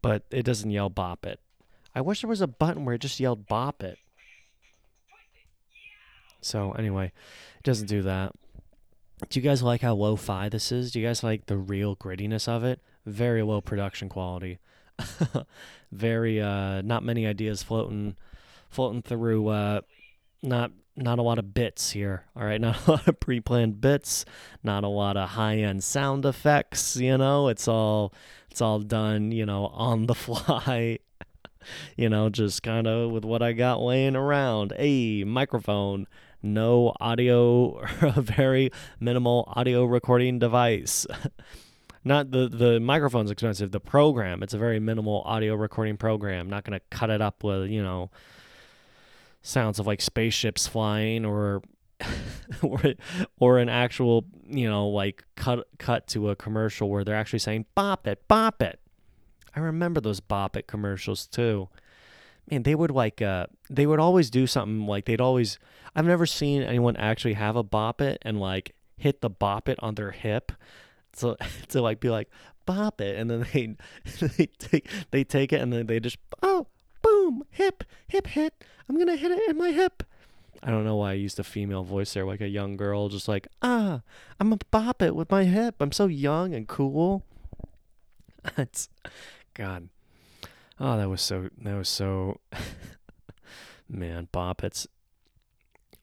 But 0.00 0.22
it 0.30 0.44
doesn't 0.44 0.70
yell 0.70 0.88
bop 0.88 1.26
it. 1.26 1.40
I 1.94 2.00
wish 2.00 2.22
there 2.22 2.30
was 2.30 2.40
a 2.40 2.46
button 2.46 2.84
where 2.84 2.94
it 2.94 3.02
just 3.02 3.20
yelled 3.20 3.46
bop 3.46 3.82
it. 3.82 3.98
So, 6.40 6.72
anyway, 6.72 7.12
it 7.58 7.64
doesn't 7.64 7.88
do 7.88 8.00
that. 8.02 8.32
Do 9.28 9.38
you 9.38 9.44
guys 9.44 9.62
like 9.62 9.82
how 9.82 9.94
lo 9.94 10.16
fi 10.16 10.48
this 10.48 10.72
is? 10.72 10.92
Do 10.92 11.00
you 11.00 11.06
guys 11.06 11.22
like 11.22 11.46
the 11.46 11.58
real 11.58 11.94
grittiness 11.96 12.48
of 12.48 12.64
it? 12.64 12.80
Very 13.06 13.42
low 13.42 13.60
production 13.60 14.08
quality. 14.08 14.58
Very 15.92 16.40
uh 16.40 16.82
not 16.82 17.04
many 17.04 17.26
ideas 17.26 17.62
floating 17.62 18.16
floating 18.70 19.02
through 19.02 19.48
uh 19.48 19.80
not 20.42 20.72
not 20.96 21.18
a 21.18 21.22
lot 21.22 21.38
of 21.38 21.54
bits 21.54 21.90
here. 21.92 22.24
All 22.36 22.44
right, 22.44 22.60
not 22.60 22.86
a 22.86 22.90
lot 22.90 23.08
of 23.08 23.20
pre-planned 23.20 23.80
bits, 23.80 24.24
not 24.62 24.84
a 24.84 24.88
lot 24.88 25.16
of 25.16 25.30
high-end 25.30 25.82
sound 25.84 26.24
effects, 26.24 26.96
you 26.96 27.16
know. 27.18 27.48
It's 27.48 27.68
all 27.68 28.12
it's 28.50 28.60
all 28.60 28.80
done, 28.80 29.32
you 29.32 29.46
know, 29.46 29.66
on 29.68 30.06
the 30.06 30.14
fly. 30.14 30.98
you 31.96 32.08
know, 32.08 32.28
just 32.30 32.62
kind 32.62 32.86
of 32.86 33.10
with 33.10 33.24
what 33.24 33.42
I 33.42 33.52
got 33.52 33.80
laying 33.80 34.16
around. 34.16 34.72
A 34.76 35.24
microphone, 35.24 36.06
no 36.42 36.94
audio, 37.00 37.78
a 38.02 38.20
very 38.20 38.70
minimal 38.98 39.52
audio 39.56 39.84
recording 39.84 40.38
device. 40.38 41.06
Not 42.04 42.30
the 42.30 42.48
the 42.48 42.80
microphone's 42.80 43.30
expensive. 43.30 43.72
The 43.72 43.80
program, 43.80 44.42
it's 44.42 44.54
a 44.54 44.58
very 44.58 44.80
minimal 44.80 45.22
audio 45.26 45.54
recording 45.54 45.98
program. 45.98 46.48
Not 46.48 46.64
gonna 46.64 46.80
cut 46.90 47.10
it 47.10 47.20
up 47.20 47.44
with 47.44 47.68
you 47.68 47.82
know 47.82 48.10
sounds 49.42 49.78
of 49.78 49.86
like 49.86 50.00
spaceships 50.00 50.66
flying 50.66 51.26
or 51.26 51.62
or 52.62 52.80
or 53.38 53.58
an 53.58 53.68
actual 53.68 54.24
you 54.48 54.68
know 54.68 54.88
like 54.88 55.24
cut 55.36 55.66
cut 55.78 56.06
to 56.08 56.30
a 56.30 56.36
commercial 56.36 56.88
where 56.88 57.04
they're 57.04 57.14
actually 57.14 57.38
saying 57.38 57.66
bop 57.74 58.06
it 58.06 58.26
bop 58.28 58.62
it. 58.62 58.80
I 59.54 59.60
remember 59.60 60.00
those 60.00 60.20
bop 60.20 60.56
it 60.56 60.66
commercials 60.66 61.26
too 61.26 61.68
man, 62.50 62.62
they 62.62 62.74
would 62.74 62.90
like 62.90 63.22
uh 63.22 63.46
they 63.68 63.86
would 63.86 64.00
always 64.00 64.30
do 64.30 64.46
something 64.46 64.86
like 64.86 65.04
they'd 65.04 65.20
always 65.20 65.58
I've 65.94 66.06
never 66.06 66.26
seen 66.26 66.62
anyone 66.62 66.96
actually 66.96 67.34
have 67.34 67.56
a 67.56 67.62
bop 67.62 68.00
it 68.00 68.18
and 68.22 68.40
like 68.40 68.74
hit 68.96 69.20
the 69.20 69.30
bop 69.30 69.68
it 69.68 69.78
on 69.82 69.94
their 69.94 70.10
hip. 70.10 70.52
So 71.12 71.36
to 71.68 71.80
like 71.80 72.00
be 72.00 72.10
like 72.10 72.28
bop 72.66 73.00
it 73.00 73.16
and 73.16 73.30
then 73.30 73.46
they 73.52 73.76
they 74.36 74.46
take 74.46 74.88
they 75.10 75.24
take 75.24 75.52
it 75.52 75.60
and 75.60 75.72
then 75.72 75.86
they 75.86 76.00
just 76.00 76.18
oh 76.42 76.66
boom 77.02 77.42
hip 77.50 77.84
hip 78.08 78.26
hit 78.28 78.64
I'm 78.88 78.98
gonna 78.98 79.16
hit 79.16 79.30
it 79.30 79.48
in 79.48 79.56
my 79.56 79.70
hip. 79.70 80.02
I 80.62 80.70
don't 80.70 80.84
know 80.84 80.96
why 80.96 81.12
I 81.12 81.14
used 81.14 81.38
a 81.38 81.44
female 81.44 81.84
voice 81.84 82.12
there, 82.12 82.26
like 82.26 82.42
a 82.42 82.48
young 82.48 82.76
girl, 82.76 83.08
just 83.08 83.28
like 83.28 83.48
ah, 83.62 84.02
I'm 84.38 84.52
a 84.52 84.58
bop 84.70 85.00
it 85.00 85.16
with 85.16 85.30
my 85.30 85.44
hip. 85.44 85.76
I'm 85.80 85.92
so 85.92 86.06
young 86.06 86.54
and 86.54 86.68
cool. 86.68 87.24
It's 88.56 88.88
God. 89.54 89.90
Oh, 90.80 90.96
that 90.96 91.10
was 91.10 91.20
so. 91.20 91.50
That 91.62 91.76
was 91.76 91.88
so. 91.90 92.40
man, 93.88 94.28
Bop. 94.32 94.64
It's. 94.64 94.86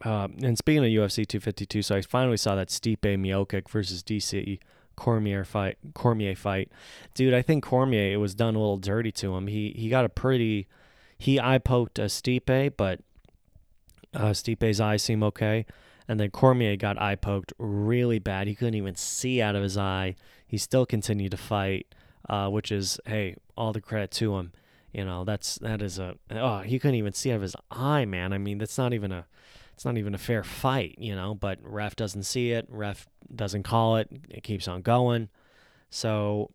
Uh, 0.06 0.28
and 0.44 0.56
speaking 0.56 0.84
of 0.84 0.92
UFC 0.92 1.26
252, 1.26 1.82
so 1.82 1.96
I 1.96 2.02
finally 2.04 2.38
saw 2.38 2.54
that 2.54 2.68
Stipe 2.68 3.00
Miocic 3.02 3.68
versus 3.68 4.04
DC 4.04 4.60
Cormier 4.96 5.44
fight. 5.44 5.78
Cormier 5.96 6.36
fight, 6.36 6.72
dude. 7.16 7.34
I 7.34 7.42
think 7.42 7.64
Cormier 7.64 8.14
it 8.14 8.18
was 8.18 8.36
done 8.36 8.54
a 8.54 8.60
little 8.60 8.78
dirty 8.78 9.12
to 9.14 9.36
him. 9.36 9.48
He 9.48 9.74
he 9.76 9.90
got 9.90 10.06
a 10.06 10.10
pretty. 10.10 10.68
He 11.18 11.40
eye 11.40 11.58
poked 11.58 11.98
a 11.98 12.04
Stipe, 12.04 12.74
but 12.78 13.00
uh, 14.14 14.30
Stipe's 14.30 14.80
eyes 14.80 15.02
seem 15.02 15.24
okay. 15.24 15.66
And 16.08 16.20
then 16.20 16.30
Cormier 16.30 16.78
got 16.78 17.02
eye 17.02 17.16
poked 17.16 17.54
really 17.58 18.20
bad. 18.20 18.48
He 18.48 18.54
couldn't 18.54 18.76
even 18.76 18.96
see 18.96 19.42
out 19.42 19.56
of 19.56 19.64
his 19.64 19.78
eye. 19.78 20.16
He 20.46 20.60
still 20.60 20.86
continued 20.86 21.32
to 21.32 21.38
fight, 21.38 21.88
uh, 22.30 22.50
which 22.50 22.72
is 22.72 23.00
hey, 23.08 23.36
all 23.58 23.74
the 23.74 23.82
credit 23.82 24.12
to 24.12 24.38
him. 24.38 24.52
You 24.98 25.06
know, 25.06 25.26
that's 25.26 25.60
that 25.60 25.84
is 25.84 26.00
a 26.00 26.16
oh, 26.32 26.62
he 26.62 26.80
couldn't 26.80 26.96
even 26.96 27.14
see 27.14 27.32
out 27.32 27.36
of 27.36 27.44
his 27.44 27.56
eye, 27.70 28.06
man. 28.06 28.34
I 28.34 28.40
mean, 28.40 28.58
that's 28.58 28.80
not 28.80 28.94
even 28.94 29.12
a 29.12 29.28
it's 29.76 29.86
not 29.86 29.96
even 29.96 30.16
a 30.16 30.18
fair 30.18 30.44
fight, 30.44 30.96
you 30.98 31.16
know, 31.16 31.36
but 31.36 31.60
ref 31.62 31.96
doesn't 31.96 32.24
see 32.24 32.50
it, 32.50 32.66
ref 32.68 33.08
doesn't 33.34 33.62
call 33.62 33.98
it, 33.98 34.10
it 34.28 34.42
keeps 34.42 34.68
on 34.68 34.82
going. 34.82 35.30
So 35.92 36.50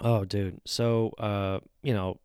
oh 0.00 0.24
dude. 0.24 0.60
So 0.64 1.10
uh, 1.16 1.60
you 1.84 1.94
know, 1.94 2.18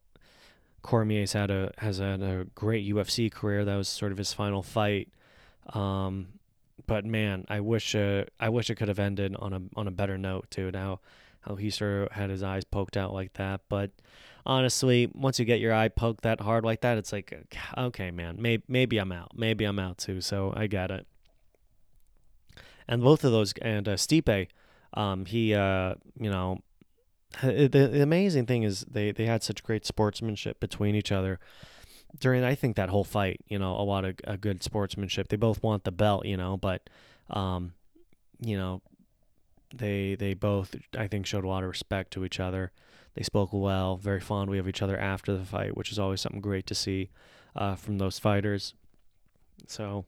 Cormier's 0.82 1.34
had 1.34 1.52
a 1.52 1.72
has 1.78 2.00
had 2.00 2.24
a 2.24 2.48
great 2.56 2.92
UFC 2.92 3.32
career. 3.32 3.66
That 3.66 3.76
was 3.76 3.88
sort 3.88 4.12
of 4.12 4.18
his 4.18 4.34
final 4.34 4.64
fight. 4.64 5.10
Um, 5.74 6.40
but 6.88 7.06
man, 7.06 7.46
I 7.50 7.60
wish 7.60 7.94
uh, 7.94 8.24
I 8.40 8.50
wish 8.50 8.72
it 8.72 8.76
could 8.78 8.88
have 8.88 8.98
ended 8.98 9.36
on 9.36 9.54
a 9.54 9.62
on 9.76 9.88
a 9.88 9.92
better 9.92 10.18
note 10.18 10.50
too. 10.50 10.72
Now, 10.72 11.02
how 11.48 11.56
he 11.56 11.70
sort 11.70 12.04
of 12.04 12.12
had 12.12 12.30
his 12.30 12.44
eyes 12.44 12.64
poked 12.64 12.98
out 12.98 13.14
like 13.14 13.34
that, 13.34 13.62
but 13.70 13.92
honestly, 14.46 15.10
once 15.14 15.40
you 15.40 15.46
get 15.46 15.60
your 15.60 15.74
eye 15.74 15.88
poked 15.88 16.22
that 16.22 16.42
hard 16.42 16.64
like 16.64 16.82
that, 16.82 16.98
it's 16.98 17.12
like, 17.12 17.34
okay, 17.78 18.12
man, 18.12 18.38
maybe 18.40 18.64
maybe 18.68 18.98
I'm 18.98 19.12
out. 19.12 19.32
Maybe 19.36 19.66
I'm 19.66 19.80
out 19.80 19.98
too. 19.98 20.22
So 20.22 20.54
I 20.56 20.68
get 20.68 20.92
it. 20.92 21.08
And 22.88 23.02
both 23.02 23.24
of 23.24 23.32
those, 23.32 23.54
and 23.62 23.88
uh, 23.88 23.96
Stipe, 23.96 24.48
um, 24.94 25.26
he, 25.26 25.56
uh, 25.56 25.96
you 26.20 26.30
know, 26.30 26.60
the, 27.42 27.68
the 27.68 28.02
amazing 28.02 28.46
thing 28.46 28.64
is 28.64 28.86
they 28.90 29.12
they 29.12 29.26
had 29.26 29.44
such 29.44 29.64
great 29.64 29.86
sportsmanship 29.86 30.60
between 30.60 30.96
each 30.96 31.12
other. 31.12 31.40
during 32.20 32.44
I 32.44 32.56
think 32.56 32.76
that 32.76 32.90
whole 32.90 33.04
fight, 33.04 33.42
you 33.48 33.60
know, 33.60 33.74
a 33.74 33.84
lot 33.84 34.06
of 34.06 34.16
a 34.26 34.38
good 34.38 34.64
sportsmanship. 34.64 35.28
They 35.30 35.38
both 35.38 35.64
want 35.64 35.84
the 35.84 35.92
belt, 35.92 36.26
you 36.26 36.38
know, 36.38 36.58
but 36.58 36.90
um, 37.30 37.74
you 38.40 38.58
know, 38.58 38.82
they 39.78 40.16
they 40.16 40.34
both 40.34 40.76
I 40.98 41.08
think 41.08 41.26
showed 41.26 41.44
a 41.44 41.48
lot 41.48 41.64
of 41.64 41.70
respect 41.70 42.12
to 42.14 42.26
each 42.26 42.40
other. 42.40 42.72
They 43.16 43.24
spoke 43.24 43.52
well, 43.54 43.96
very 43.96 44.20
fondly 44.20 44.58
of 44.58 44.68
each 44.68 44.82
other 44.82 44.98
after 44.98 45.38
the 45.38 45.46
fight, 45.46 45.78
which 45.78 45.92
is 45.92 46.00
always 46.00 46.22
something 46.22 46.42
great 46.42 46.68
to 46.68 46.76
see 46.76 47.10
uh, 47.56 47.76
from 47.76 47.98
those 47.98 48.20
fighters. 48.20 48.74
So, 49.68 50.06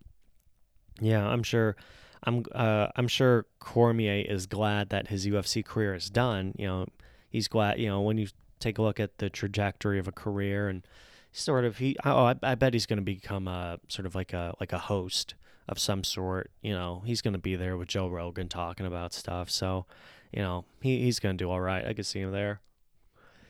yeah, 0.99 1.25
I'm 1.25 1.43
sure. 1.43 1.75
I'm 2.23 2.43
uh, 2.53 2.88
I'm 2.95 3.08
sure 3.08 3.45
Cormier 3.60 4.25
is 4.27 4.47
glad 4.47 4.89
that 4.89 5.08
his 5.08 5.25
UFC 5.25 5.63
career 5.63 5.93
is 5.93 6.10
done. 6.10 6.53
You 6.58 6.67
know, 6.67 6.86
he's 7.30 7.47
glad. 7.47 7.80
You 7.80 7.88
know, 7.88 8.01
when 8.01 8.17
you 8.17 8.27
take 8.60 8.77
a 8.77 8.82
look 8.82 8.99
at 8.99 9.19
the 9.19 9.30
trajectory 9.30 9.99
of 9.99 10.08
a 10.08 10.12
career 10.12 10.67
and 10.67 10.86
sort 11.32 11.65
of 11.65 11.77
he 11.77 11.95
oh 12.03 12.25
I, 12.25 12.36
I 12.41 12.56
bet 12.56 12.73
he's 12.73 12.88
going 12.88 12.97
to 12.97 13.03
become 13.03 13.47
a 13.47 13.80
sort 13.88 14.06
of 14.06 14.15
like 14.15 14.34
a 14.34 14.56
like 14.60 14.73
a 14.73 14.80
host 14.80 15.36
of 15.67 15.80
some 15.80 16.03
sort. 16.03 16.51
You 16.62 16.73
know, 16.73 17.01
he's 17.06 17.21
going 17.21 17.34
to 17.34 17.39
be 17.39 17.56
there 17.56 17.77
with 17.77 17.88
Joe 17.88 18.08
Rogan 18.08 18.49
talking 18.49 18.86
about 18.86 19.13
stuff. 19.13 19.49
So, 19.49 19.86
you 20.32 20.41
know, 20.41 20.65
he, 20.82 21.01
he's 21.03 21.19
going 21.19 21.38
to 21.38 21.43
do 21.43 21.49
all 21.49 21.62
right. 21.62 21.86
I 21.86 21.93
could 21.93 22.06
see 22.06 22.19
him 22.19 22.32
there. 22.32 22.62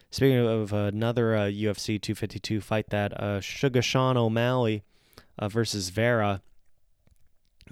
Speaking 0.09 0.37
of 0.37 0.71
another 0.71 1.35
uh, 1.35 1.41
UFC 1.41 2.01
252 2.01 2.61
fight, 2.61 2.89
that 2.89 3.19
uh, 3.21 3.41
Sugar 3.41 3.81
Sean 3.81 4.15
O'Malley 4.15 4.83
uh, 5.37 5.49
versus 5.49 5.89
Vera. 5.89 6.41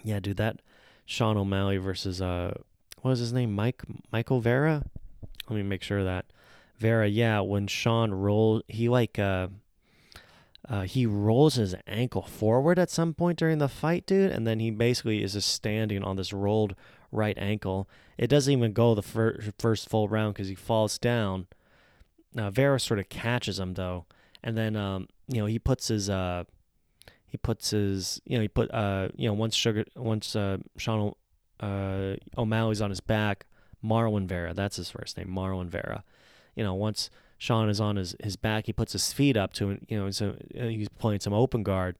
Yeah, 0.03 0.19
dude, 0.19 0.37
that 0.37 0.61
Sean 1.05 1.37
O'Malley 1.37 1.77
versus 1.77 2.21
uh, 2.21 2.53
what 3.01 3.11
was 3.11 3.19
his 3.19 3.31
name? 3.31 3.53
Mike 3.53 3.83
Michael 4.11 4.41
Vera. 4.41 4.83
Let 5.49 5.55
me 5.55 5.63
make 5.63 5.81
sure 5.81 6.03
that 6.03 6.25
Vera. 6.77 7.07
Yeah, 7.07 7.39
when 7.39 7.67
Sean 7.67 8.11
rolled, 8.11 8.63
he 8.67 8.89
like 8.89 9.17
uh, 9.17 9.47
uh, 10.67 10.81
he 10.81 11.05
rolls 11.05 11.55
his 11.55 11.75
ankle 11.85 12.23
forward 12.23 12.79
at 12.79 12.89
some 12.89 13.13
point 13.13 13.37
during 13.37 13.59
the 13.59 13.67
fight, 13.67 14.05
dude, 14.05 14.31
and 14.31 14.47
then 14.47 14.59
he 14.59 14.71
basically 14.71 15.23
is 15.23 15.33
just 15.33 15.49
standing 15.53 16.03
on 16.03 16.15
this 16.15 16.33
rolled 16.33 16.75
right 17.11 17.37
ankle. 17.37 17.87
It 18.17 18.27
doesn't 18.27 18.51
even 18.51 18.73
go 18.73 18.95
the 18.95 19.03
fir- 19.03 19.39
first 19.59 19.89
full 19.89 20.07
round 20.07 20.33
because 20.33 20.47
he 20.47 20.55
falls 20.55 20.97
down. 20.97 21.47
Now 22.33 22.49
Vera 22.49 22.79
sort 22.79 22.99
of 22.99 23.09
catches 23.09 23.59
him 23.59 23.75
though, 23.75 24.05
and 24.43 24.57
then 24.57 24.75
um, 24.75 25.07
you 25.27 25.39
know 25.39 25.45
he 25.45 25.59
puts 25.59 25.87
his 25.87 26.09
uh, 26.09 26.45
he 27.27 27.37
puts 27.37 27.69
his 27.69 28.21
you 28.25 28.37
know 28.37 28.41
he 28.41 28.47
put 28.47 28.71
uh 28.71 29.09
you 29.15 29.27
know 29.27 29.33
once 29.33 29.55
sugar 29.55 29.85
once 29.95 30.35
uh 30.35 30.57
Sean 30.77 31.13
uh 31.59 32.15
O'Malley's 32.37 32.81
on 32.81 32.89
his 32.89 33.01
back, 33.01 33.45
Marlon 33.83 34.25
Vera 34.25 34.53
that's 34.53 34.77
his 34.77 34.89
first 34.89 35.17
name 35.17 35.27
Marlon 35.27 35.67
Vera, 35.67 36.03
you 36.55 36.63
know 36.63 36.73
once 36.73 37.09
Sean 37.37 37.69
is 37.69 37.81
on 37.81 37.95
his, 37.97 38.15
his 38.23 38.35
back. 38.35 38.65
He 38.65 38.73
puts 38.73 38.93
his 38.93 39.11
feet 39.11 39.35
up 39.37 39.53
to 39.53 39.71
him, 39.71 39.85
you 39.89 39.99
know, 39.99 40.09
so 40.11 40.35
uh, 40.59 40.65
he's 40.65 40.89
playing 40.89 41.19
some 41.19 41.33
open 41.33 41.63
guard. 41.63 41.95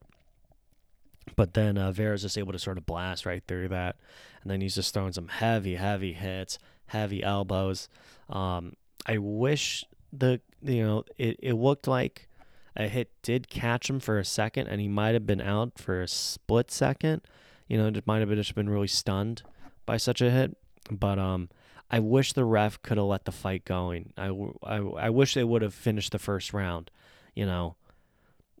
But 1.34 1.54
then 1.54 1.76
uh, 1.76 1.92
Vera's 1.92 2.22
just 2.22 2.38
able 2.38 2.52
to 2.52 2.58
sort 2.58 2.78
of 2.78 2.86
blast 2.86 3.26
right 3.26 3.42
through 3.46 3.68
that, 3.68 3.96
and 4.42 4.50
then 4.50 4.60
he's 4.60 4.74
just 4.74 4.94
throwing 4.94 5.12
some 5.12 5.28
heavy, 5.28 5.74
heavy 5.74 6.12
hits, 6.12 6.58
heavy 6.86 7.22
elbows. 7.22 7.88
Um, 8.30 8.74
I 9.06 9.18
wish 9.18 9.84
the 10.12 10.40
you 10.62 10.84
know 10.84 11.04
it, 11.18 11.36
it 11.42 11.54
looked 11.54 11.88
like 11.88 12.28
a 12.76 12.88
hit 12.88 13.10
did 13.22 13.48
catch 13.48 13.90
him 13.90 13.98
for 13.98 14.18
a 14.18 14.24
second, 14.24 14.68
and 14.68 14.80
he 14.80 14.88
might 14.88 15.14
have 15.14 15.26
been 15.26 15.40
out 15.40 15.78
for 15.78 16.00
a 16.00 16.08
split 16.08 16.70
second. 16.70 17.22
You 17.66 17.78
know, 17.78 17.88
it 17.88 18.06
might 18.06 18.20
have 18.20 18.28
been 18.28 18.38
just 18.38 18.54
been 18.54 18.70
really 18.70 18.86
stunned 18.86 19.42
by 19.84 19.96
such 19.96 20.20
a 20.20 20.30
hit. 20.30 20.56
But 20.90 21.18
um, 21.18 21.48
I 21.90 22.00
wish 22.00 22.32
the 22.32 22.44
ref 22.44 22.82
could 22.82 22.96
have 22.96 23.06
let 23.06 23.24
the 23.24 23.32
fight 23.32 23.64
going. 23.64 24.12
I, 24.16 24.26
I, 24.62 24.76
I 24.76 25.10
wish 25.10 25.34
they 25.34 25.44
would 25.44 25.62
have 25.62 25.74
finished 25.74 26.12
the 26.12 26.18
first 26.18 26.52
round, 26.52 26.90
you 27.34 27.46
know, 27.46 27.76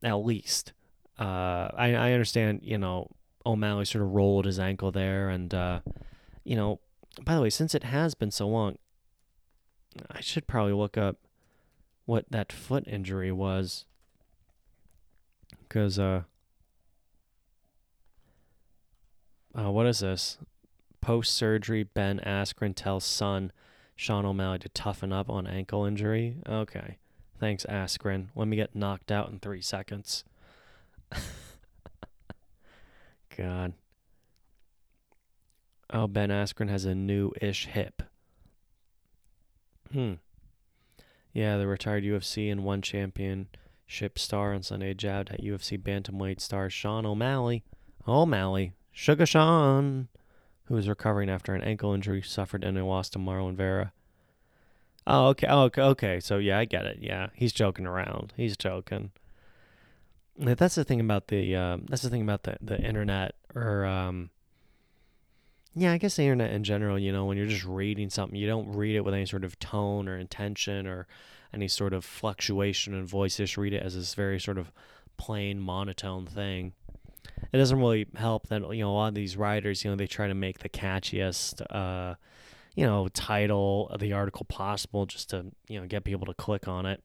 at 0.02 0.14
least. 0.14 0.72
Uh, 1.18 1.68
I, 1.74 1.94
I 1.94 2.12
understand, 2.12 2.60
you 2.62 2.78
know, 2.78 3.10
O'Malley 3.44 3.84
sort 3.84 4.04
of 4.04 4.12
rolled 4.12 4.44
his 4.44 4.58
ankle 4.58 4.92
there. 4.92 5.28
And, 5.28 5.52
uh, 5.52 5.80
you 6.44 6.54
know, 6.54 6.80
by 7.24 7.34
the 7.34 7.42
way, 7.42 7.50
since 7.50 7.74
it 7.74 7.84
has 7.84 8.14
been 8.14 8.30
so 8.30 8.46
long, 8.46 8.78
I 10.10 10.20
should 10.20 10.46
probably 10.46 10.74
look 10.74 10.96
up 10.96 11.16
what 12.04 12.26
that 12.30 12.52
foot 12.52 12.86
injury 12.86 13.32
was. 13.32 13.86
Because, 15.60 15.98
uh, 15.98 16.22
uh, 19.58 19.70
what 19.70 19.86
is 19.86 19.98
this? 19.98 20.38
Post 21.06 21.34
surgery, 21.34 21.84
Ben 21.84 22.18
Askren 22.26 22.74
tells 22.74 23.04
son 23.04 23.52
Sean 23.94 24.26
O'Malley 24.26 24.58
to 24.58 24.68
toughen 24.70 25.12
up 25.12 25.30
on 25.30 25.46
ankle 25.46 25.84
injury. 25.84 26.38
Okay. 26.48 26.98
Thanks, 27.38 27.64
Askren. 27.68 28.30
Let 28.34 28.48
me 28.48 28.56
get 28.56 28.74
knocked 28.74 29.12
out 29.12 29.30
in 29.30 29.38
three 29.38 29.60
seconds. 29.60 30.24
God. 33.36 33.74
Oh, 35.90 36.08
Ben 36.08 36.30
Askren 36.30 36.68
has 36.70 36.84
a 36.84 36.96
new 36.96 37.30
ish 37.40 37.66
hip. 37.66 38.02
Hmm. 39.92 40.14
Yeah, 41.32 41.56
the 41.56 41.68
retired 41.68 42.02
UFC 42.02 42.50
and 42.50 42.64
one 42.64 42.82
championship 42.82 44.18
star 44.18 44.52
on 44.52 44.64
Sunday 44.64 44.92
jabbed 44.92 45.30
at 45.30 45.40
UFC 45.40 45.80
bantamweight 45.80 46.40
star 46.40 46.68
Sean 46.68 47.06
O'Malley. 47.06 47.62
O'Malley. 48.08 48.72
Sugar 48.90 49.24
Sean 49.24 50.08
who 50.66 50.76
is 50.76 50.88
recovering 50.88 51.30
after 51.30 51.54
an 51.54 51.62
ankle 51.62 51.94
injury 51.94 52.22
suffered 52.22 52.64
in 52.64 52.76
a 52.76 52.86
loss 52.86 53.08
to 53.10 53.18
Marlon 53.18 53.54
Vera. 53.54 53.92
Oh, 55.06 55.28
okay. 55.28 55.46
Oh, 55.48 55.62
okay. 55.64 55.82
Okay. 55.82 56.20
So 56.20 56.38
yeah, 56.38 56.58
I 56.58 56.64
get 56.64 56.84
it. 56.84 56.98
Yeah, 57.00 57.28
he's 57.34 57.52
joking 57.52 57.86
around. 57.86 58.32
He's 58.36 58.56
joking. 58.56 59.12
That's 60.38 60.74
the 60.74 60.84
thing 60.84 61.00
about 61.00 61.28
the. 61.28 61.54
Uh, 61.54 61.76
that's 61.88 62.02
the 62.02 62.10
thing 62.10 62.22
about 62.22 62.42
the 62.42 62.58
the 62.60 62.80
internet, 62.80 63.34
or 63.54 63.84
um. 63.86 64.30
Yeah, 65.78 65.92
I 65.92 65.98
guess 65.98 66.16
the 66.16 66.22
internet 66.22 66.52
in 66.52 66.64
general. 66.64 66.98
You 66.98 67.12
know, 67.12 67.26
when 67.26 67.36
you're 67.36 67.46
just 67.46 67.64
reading 67.64 68.10
something, 68.10 68.36
you 68.36 68.46
don't 68.46 68.72
read 68.72 68.96
it 68.96 69.04
with 69.04 69.14
any 69.14 69.26
sort 69.26 69.44
of 69.44 69.58
tone 69.58 70.08
or 70.08 70.16
intention 70.16 70.86
or 70.86 71.06
any 71.52 71.68
sort 71.68 71.92
of 71.92 72.04
fluctuation 72.04 72.92
in 72.94 73.06
voice. 73.06 73.38
You 73.38 73.44
just 73.44 73.56
read 73.56 73.74
it 73.74 73.82
as 73.82 73.94
this 73.94 74.14
very 74.14 74.40
sort 74.40 74.58
of 74.58 74.72
plain 75.16 75.60
monotone 75.60 76.26
thing 76.26 76.72
it 77.56 77.58
doesn't 77.58 77.78
really 77.78 78.06
help 78.16 78.48
that 78.48 78.60
you 78.74 78.82
know 78.82 78.90
a 78.90 78.92
lot 78.92 79.08
of 79.08 79.14
these 79.14 79.34
writers 79.34 79.82
you 79.82 79.90
know 79.90 79.96
they 79.96 80.06
try 80.06 80.28
to 80.28 80.34
make 80.34 80.58
the 80.58 80.68
catchiest 80.68 81.62
uh 81.70 82.14
you 82.74 82.84
know 82.84 83.08
title 83.08 83.88
of 83.88 83.98
the 83.98 84.12
article 84.12 84.44
possible 84.44 85.06
just 85.06 85.30
to 85.30 85.46
you 85.66 85.80
know 85.80 85.86
get 85.86 86.04
people 86.04 86.26
to 86.26 86.34
click 86.34 86.68
on 86.68 86.84
it. 86.84 87.02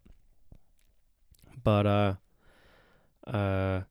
But 1.63 1.85
uh 1.87 2.13
uh 3.25 3.81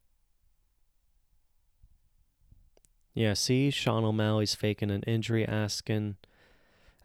yeah 3.14 3.32
see 3.32 3.70
sean 3.70 4.04
o'malley's 4.04 4.54
faking 4.54 4.90
an 4.90 5.02
injury 5.04 5.46
asking 5.46 6.16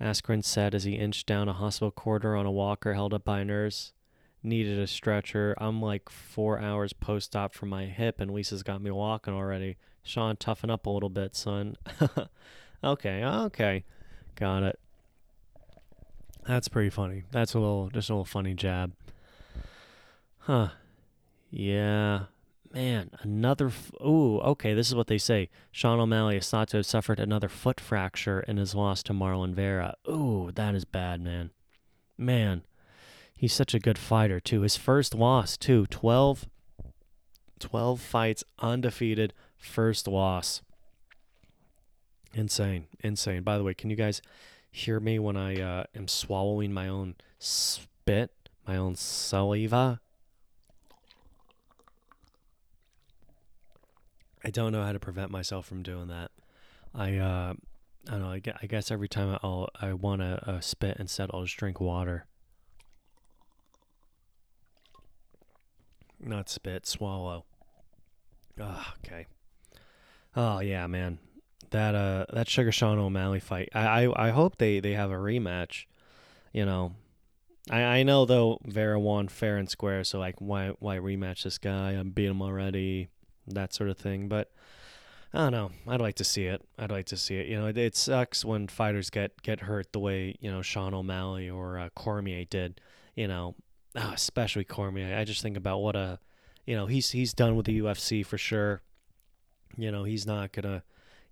askren 0.01 0.43
said 0.43 0.75
as 0.75 0.83
he 0.83 0.95
inched 0.95 1.25
down 1.25 1.47
a 1.47 1.53
hospital 1.53 1.91
corridor 1.91 2.35
on 2.35 2.45
a 2.45 2.51
walker 2.51 2.93
held 2.93 3.13
up 3.13 3.23
by 3.23 3.39
a 3.39 3.45
nurse 3.45 3.93
needed 4.45 4.79
a 4.79 4.87
stretcher. 4.87 5.55
I'm 5.57 5.81
like 5.81 6.09
four 6.09 6.59
hours 6.59 6.93
post 6.93 7.35
op 7.35 7.53
from 7.53 7.69
my 7.69 7.85
hip, 7.85 8.19
and 8.19 8.31
Lisa's 8.31 8.63
got 8.63 8.81
me 8.81 8.91
walking 8.91 9.33
already. 9.33 9.77
Sean, 10.03 10.37
toughen 10.37 10.69
up 10.69 10.85
a 10.85 10.89
little 10.89 11.09
bit, 11.09 11.35
son. 11.35 11.75
okay, 12.83 13.23
okay, 13.23 13.83
got 14.35 14.63
it. 14.63 14.79
That's 16.47 16.67
pretty 16.67 16.91
funny. 16.91 17.23
That's 17.31 17.55
a 17.55 17.59
little, 17.59 17.89
just 17.89 18.09
a 18.09 18.13
little 18.13 18.25
funny 18.25 18.53
jab. 18.53 18.93
Huh. 20.39 20.69
Yeah. 21.49 22.25
Man, 22.71 23.09
another. 23.21 23.67
F- 23.67 23.91
Ooh, 24.01 24.39
okay, 24.39 24.73
this 24.73 24.89
is 24.89 24.95
what 24.95 25.07
they 25.07 25.17
say. 25.17 25.49
Sean 25.71 25.99
O'Malley 25.99 26.37
is 26.37 26.49
thought 26.49 26.67
to 26.69 26.77
have 26.77 26.85
suffered 26.85 27.19
another 27.19 27.49
foot 27.49 27.79
fracture 27.79 28.41
in 28.41 28.57
his 28.57 28.75
loss 28.75 29.01
to 29.03 29.13
Marlon 29.13 29.53
Vera. 29.53 29.95
Ooh, 30.07 30.51
that 30.53 30.75
is 30.75 30.85
bad, 30.85 31.21
man. 31.21 31.51
Man, 32.17 32.63
He's 33.35 33.53
such 33.53 33.73
a 33.73 33.79
good 33.79 33.97
fighter, 33.97 34.39
too. 34.39 34.61
His 34.61 34.77
first 34.77 35.13
loss, 35.13 35.57
too. 35.57 35.85
12, 35.87 36.47
12 37.59 38.01
fights 38.01 38.43
undefeated, 38.59 39.33
first 39.57 40.07
loss. 40.07 40.61
Insane. 42.33 42.87
Insane. 43.01 43.43
By 43.43 43.57
the 43.57 43.63
way, 43.63 43.73
can 43.73 43.89
you 43.89 43.95
guys 43.95 44.21
hear 44.71 44.99
me 44.99 45.19
when 45.19 45.37
I 45.37 45.61
uh, 45.61 45.83
am 45.95 46.07
swallowing 46.07 46.73
my 46.73 46.87
own 46.87 47.15
spit, 47.39 48.31
my 48.67 48.75
own 48.75 48.95
saliva? 48.95 49.99
I 54.43 54.49
don't 54.51 54.71
know 54.71 54.83
how 54.83 54.91
to 54.91 54.99
prevent 54.99 55.31
myself 55.31 55.65
from 55.65 55.81
doing 55.81 56.07
that. 56.07 56.29
I 56.93 57.17
uh, 57.17 57.53
I 58.07 58.11
don't 58.11 58.21
know. 58.21 58.29
I 58.29 58.65
guess, 58.67 58.91
every 58.91 59.07
time 59.07 59.39
I'll 59.41 59.69
I 59.81 59.93
want 59.93 60.21
to 60.21 60.49
uh, 60.49 60.59
spit 60.59 60.97
instead, 60.99 61.31
I'll 61.33 61.43
just 61.43 61.57
drink 61.57 61.81
water. 61.81 62.27
Not 66.19 66.49
spit, 66.49 66.85
swallow. 66.85 67.45
Oh, 68.59 68.93
okay. 69.05 69.27
Oh 70.35 70.59
yeah, 70.59 70.87
man. 70.87 71.19
That 71.71 71.95
uh 71.95 72.25
that 72.33 72.47
Sugar 72.47 72.71
Sean 72.71 72.99
O'Malley 72.99 73.39
fight. 73.39 73.69
I, 73.73 74.05
I 74.05 74.27
I 74.27 74.29
hope 74.31 74.57
they 74.57 74.79
they 74.79 74.93
have 74.93 75.11
a 75.11 75.15
rematch. 75.15 75.85
You 76.53 76.65
know, 76.65 76.93
I, 77.69 77.81
I 77.81 78.03
know 78.03 78.25
though 78.25 78.59
Vera 78.65 78.99
won 78.99 79.27
fair 79.27 79.57
and 79.57 79.69
square, 79.69 80.03
so 80.03 80.19
like 80.19 80.35
why 80.39 80.69
why 80.79 80.97
rematch 80.97 81.43
this 81.43 81.57
guy? 81.57 81.99
I 81.99 82.03
beat 82.03 82.27
him 82.27 82.41
already, 82.41 83.09
that 83.47 83.73
sort 83.73 83.89
of 83.89 83.97
thing. 83.97 84.27
But 84.27 84.51
I 85.33 85.39
don't 85.39 85.51
know. 85.51 85.71
I'd 85.87 86.01
like 86.01 86.15
to 86.15 86.23
see 86.23 86.45
it. 86.45 86.61
I'd 86.79 86.91
like 86.91 87.07
to 87.07 87.17
see 87.17 87.35
it. 87.35 87.47
You 87.47 87.59
know, 87.59 87.67
it, 87.67 87.77
it 87.77 87.95
sucks 87.95 88.45
when 88.45 88.67
fighters 88.67 89.09
get 89.09 89.41
get 89.41 89.61
hurt 89.61 89.91
the 89.91 89.99
way 89.99 90.35
you 90.39 90.51
know 90.51 90.61
Sean 90.61 90.93
O'Malley 90.93 91.49
or 91.49 91.77
uh, 91.77 91.89
Cormier 91.95 92.45
did. 92.45 92.79
You 93.15 93.27
know, 93.27 93.55
oh, 93.95 94.11
especially 94.13 94.63
Cormier. 94.63 95.17
I 95.17 95.23
just 95.23 95.41
think 95.41 95.57
about 95.57 95.79
what 95.79 95.95
a, 95.95 96.19
you 96.65 96.75
know, 96.75 96.85
he's 96.85 97.11
he's 97.11 97.33
done 97.33 97.55
with 97.55 97.65
the 97.65 97.79
UFC 97.79 98.25
for 98.25 98.37
sure. 98.37 98.81
You 99.77 99.91
know, 99.91 100.03
he's 100.03 100.25
not 100.25 100.51
gonna 100.51 100.83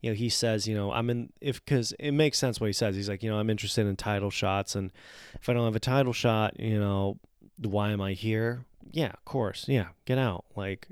you 0.03 0.09
know, 0.09 0.15
he 0.15 0.27
says, 0.27 0.67
you 0.67 0.75
know, 0.75 0.91
I'm 0.91 1.09
in 1.09 1.31
if 1.39 1.63
because 1.63 1.93
it 1.97 2.11
makes 2.11 2.37
sense 2.37 2.59
what 2.59 2.67
he 2.67 2.73
says. 2.73 2.93
He's 2.93 3.07
like, 3.07 3.23
you 3.23 3.29
know, 3.29 3.39
I'm 3.39 3.49
interested 3.49 3.87
in 3.87 3.95
title 3.95 4.29
shots, 4.29 4.75
and 4.75 4.91
if 5.39 5.47
I 5.47 5.53
don't 5.53 5.63
have 5.63 5.77
a 5.77 5.79
title 5.79 6.11
shot, 6.11 6.59
you 6.59 6.77
know, 6.77 7.19
why 7.57 7.91
am 7.91 8.01
I 8.01 8.11
here? 8.11 8.65
Yeah, 8.91 9.11
of 9.13 9.23
course, 9.23 9.65
yeah, 9.69 9.87
get 10.03 10.17
out. 10.17 10.43
Like, 10.57 10.89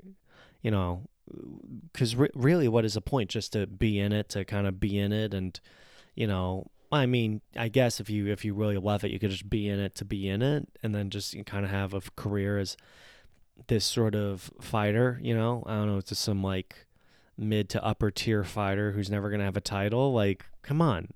you 0.62 0.70
know, 0.70 1.02
because 1.92 2.16
re- 2.16 2.30
really, 2.34 2.68
what 2.68 2.86
is 2.86 2.94
the 2.94 3.02
point? 3.02 3.28
Just 3.28 3.52
to 3.52 3.66
be 3.66 4.00
in 4.00 4.14
it, 4.14 4.30
to 4.30 4.46
kind 4.46 4.66
of 4.66 4.80
be 4.80 4.98
in 4.98 5.12
it, 5.12 5.34
and 5.34 5.60
you 6.14 6.26
know, 6.26 6.70
I 6.92 7.06
mean, 7.06 7.40
I 7.56 7.68
guess 7.68 8.00
if 8.00 8.10
you 8.10 8.26
if 8.26 8.44
you 8.44 8.54
really 8.54 8.76
love 8.76 9.02
it, 9.02 9.10
you 9.10 9.18
could 9.18 9.30
just 9.30 9.48
be 9.48 9.68
in 9.68 9.80
it 9.80 9.94
to 9.96 10.04
be 10.04 10.28
in 10.28 10.42
it, 10.42 10.68
and 10.82 10.94
then 10.94 11.10
just 11.10 11.34
kind 11.46 11.64
of 11.64 11.70
have 11.70 11.94
a 11.94 12.02
career 12.16 12.58
as 12.58 12.76
this 13.68 13.84
sort 13.84 14.14
of 14.14 14.50
fighter. 14.60 15.18
You 15.22 15.34
know, 15.34 15.62
I 15.66 15.74
don't 15.74 15.86
know, 15.86 15.98
it's 15.98 16.10
just 16.10 16.22
some 16.22 16.42
like 16.42 16.86
mid 17.38 17.68
to 17.70 17.84
upper 17.84 18.10
tier 18.10 18.44
fighter 18.44 18.92
who's 18.92 19.10
never 19.10 19.30
going 19.30 19.40
to 19.40 19.46
have 19.46 19.56
a 19.56 19.60
title. 19.62 20.12
Like, 20.12 20.44
come 20.62 20.82
on. 20.82 21.08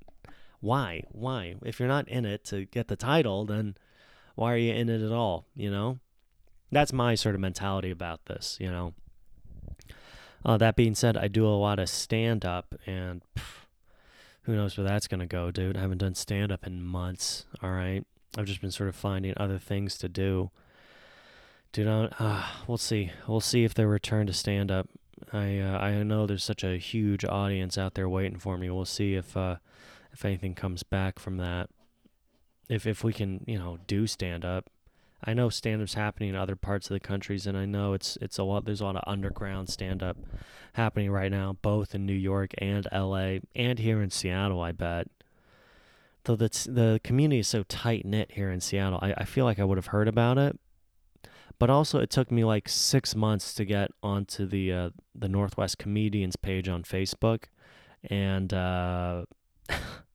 Why? 0.61 1.03
Why? 1.11 1.57
If 1.65 1.79
you're 1.79 1.89
not 1.89 2.09
in 2.09 2.25
it 2.25 2.45
to 2.47 2.65
get 2.65 2.89
the 2.89 2.97
title, 2.97 3.45
then 3.45 3.77
why 4.35 4.55
are 4.55 4.59
you 4.59 4.73
in 4.73 4.89
it 4.89 5.03
at 5.03 5.13
all? 5.13 5.47
You 5.55 5.71
know? 5.71 5.99
That's 6.73 6.93
my 6.93 7.15
sort 7.15 7.35
of 7.35 7.41
mentality 7.41 7.91
about 7.91 8.27
this, 8.27 8.57
you 8.61 8.71
know? 8.71 8.95
Uh, 10.45 10.57
that 10.57 10.77
being 10.77 10.95
said, 10.95 11.17
I 11.17 11.29
do 11.29 11.47
a 11.47 11.51
lot 11.51 11.79
of 11.79 11.89
stand 11.89 12.45
up, 12.45 12.75
and 12.87 13.23
pff, 13.37 13.66
who 14.47 14.55
knows 14.55 14.79
where 14.79 14.87
that's 14.87 15.09
going 15.09 15.21
to 15.21 15.27
go, 15.27 15.51
dude. 15.51 15.77
I 15.77 15.81
haven't 15.81 15.99
done 15.99 16.15
stand 16.15 16.53
up 16.53 16.67
in 16.67 16.83
months, 16.83 17.45
all 17.63 17.73
right? 17.73 18.05
I've 18.39 18.47
just 18.47 18.61
been 18.61 18.71
sort 18.71 18.89
of 18.89 18.95
finding 18.95 19.35
other 19.37 19.59
things 19.59 19.99
to 19.99 20.09
do. 20.09 20.51
Dude, 21.73 21.89
uh, 21.89 22.43
we'll 22.69 22.79
see. 22.79 23.11
We'll 23.27 23.41
see 23.41 23.65
if 23.65 23.75
they 23.75 23.85
return 23.85 24.29
to 24.29 24.33
stand 24.33 24.71
up. 24.71 24.89
I 25.33 25.59
uh, 25.59 25.79
I 25.79 26.03
know 26.05 26.27
there's 26.27 26.45
such 26.45 26.63
a 26.63 26.79
huge 26.79 27.25
audience 27.25 27.77
out 27.77 27.95
there 27.95 28.09
waiting 28.09 28.39
for 28.39 28.57
me. 28.57 28.71
We'll 28.71 28.85
see 28.85 29.15
if 29.15 29.37
uh, 29.37 29.57
if 30.13 30.25
anything 30.25 30.55
comes 30.55 30.83
back 30.85 31.19
from 31.19 31.39
that. 31.39 31.69
If 32.69 32.87
if 32.87 33.03
we 33.03 33.13
can, 33.13 33.43
you 33.47 33.59
know, 33.59 33.79
do 33.87 34.07
stand 34.07 34.45
up. 34.45 34.71
I 35.25 35.35
know 35.35 35.49
stand 35.49 35.83
up's 35.83 35.95
happening 35.95 36.31
in 36.31 36.37
other 36.37 36.57
parts 36.57 36.89
of 36.89 36.95
the 36.95 37.01
countries 37.01 37.47
and 37.47 37.57
I 37.57 37.65
know 37.65 37.95
it's 37.95 38.19
it's 38.21 38.39
a 38.39 38.45
lot 38.45 38.65
there's 38.65 38.81
a 38.81 38.85
lot 38.85 38.97
of 38.97 39.05
underground 39.07 39.69
stand 39.69 40.03
up 40.03 40.17
happening 40.75 41.11
right 41.11 41.31
now, 41.31 41.57
both 41.63 41.95
in 41.95 42.07
New 42.07 42.13
York 42.13 42.53
and 42.59 42.87
LA 42.93 43.39
and 43.55 43.79
here 43.79 44.03
in 44.03 44.11
Seattle, 44.11 44.61
I 44.61 44.73
bet. 44.73 45.09
Though 46.25 46.37
the 46.37 46.49
the 46.69 47.01
community 47.05 47.41
is 47.41 47.49
so 47.49 47.63
tight 47.65 48.05
knit 48.05 48.33
here 48.33 48.51
in 48.51 48.61
Seattle, 48.61 48.99
I, 49.01 49.13
I 49.19 49.25
feel 49.25 49.45
like 49.45 49.59
I 49.59 49.65
would 49.65 49.79
have 49.79 49.87
heard 49.87 50.09
about 50.09 50.39
it, 50.39 50.59
but 51.59 51.71
also, 51.71 52.01
it 52.01 52.11
took 52.11 52.31
me 52.31 52.45
like 52.45 52.69
six 52.69 53.15
months 53.15 53.55
to 53.55 53.65
get 53.65 53.91
onto 54.03 54.45
the 54.47 54.73
uh, 54.73 54.91
the 55.15 55.29
Northwest 55.29 55.79
Comedians 55.79 56.37
page 56.37 56.69
on 56.69 56.83
Facebook, 56.83 57.45
and 58.05 58.53
uh, 58.53 59.25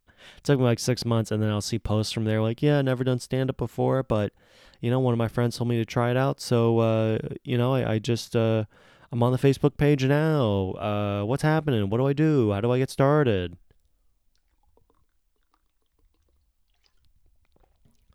it 0.42 0.46
took 0.46 0.60
me 0.60 0.66
like 0.66 0.80
six 0.80 1.06
months. 1.06 1.30
And 1.32 1.42
then 1.42 1.52
I'll 1.52 1.62
see 1.62 1.78
posts 1.78 2.12
from 2.12 2.26
there 2.26 2.42
like, 2.42 2.62
"Yeah, 2.62 2.82
never 2.82 3.04
done 3.04 3.20
stand 3.20 3.50
up 3.52 3.58
before, 3.58 4.02
but 4.02 4.34
you 4.82 4.90
know, 4.90 5.00
one 5.00 5.14
of 5.14 5.20
my 5.20 5.28
friends 5.28 5.58
told 5.58 5.70
me 5.70 5.78
to 5.78 5.86
try 5.86 6.10
it 6.10 6.18
out, 6.18 6.42
so 6.42 6.80
uh, 6.80 7.20
you 7.44 7.58
know, 7.58 7.74
I, 7.74 7.94
I 7.94 8.00
just 8.00 8.36
uh, 8.36 8.66
I'm 9.12 9.22
on 9.22 9.32
the 9.32 9.38
Facebook 9.38 9.78
page 9.78 10.04
now. 10.04 10.72
Uh, 10.72 11.24
what's 11.26 11.44
happening? 11.44 11.90
What 11.90 12.00
do 12.00 12.08
I 12.08 12.14
do? 12.14 12.52
How 12.52 12.62
do 12.62 12.72
I 12.72 12.80
get 12.80 12.90
started?" 12.90 13.58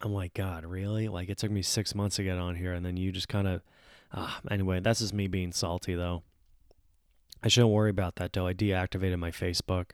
I'm 0.02 0.12
like, 0.12 0.34
God, 0.34 0.64
really? 0.66 1.08
Like, 1.08 1.28
it 1.30 1.38
took 1.38 1.50
me 1.50 1.62
six 1.62 1.94
months 1.94 2.16
to 2.16 2.22
get 2.22 2.38
on 2.38 2.54
here, 2.54 2.72
and 2.72 2.84
then 2.84 2.96
you 2.96 3.12
just 3.12 3.28
kind 3.28 3.48
of. 3.48 3.62
Uh, 4.12 4.30
anyway, 4.50 4.78
that's 4.80 5.00
just 5.00 5.14
me 5.14 5.26
being 5.26 5.52
salty, 5.52 5.94
though. 5.94 6.22
I 7.42 7.48
shouldn't 7.48 7.72
worry 7.72 7.90
about 7.90 8.16
that, 8.16 8.32
though. 8.32 8.46
I 8.46 8.54
deactivated 8.54 9.18
my 9.18 9.30
Facebook. 9.30 9.90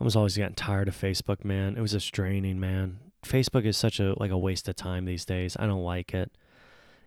I 0.00 0.04
was 0.04 0.16
always 0.16 0.36
getting 0.36 0.54
tired 0.54 0.88
of 0.88 0.96
Facebook, 0.96 1.44
man. 1.44 1.76
It 1.76 1.80
was 1.80 1.92
just 1.92 2.10
draining, 2.12 2.58
man. 2.58 2.98
Facebook 3.22 3.66
is 3.66 3.76
such 3.76 4.00
a 4.00 4.14
like 4.18 4.30
a 4.30 4.38
waste 4.38 4.68
of 4.68 4.76
time 4.76 5.04
these 5.04 5.26
days. 5.26 5.56
I 5.60 5.66
don't 5.66 5.84
like 5.84 6.14
it, 6.14 6.32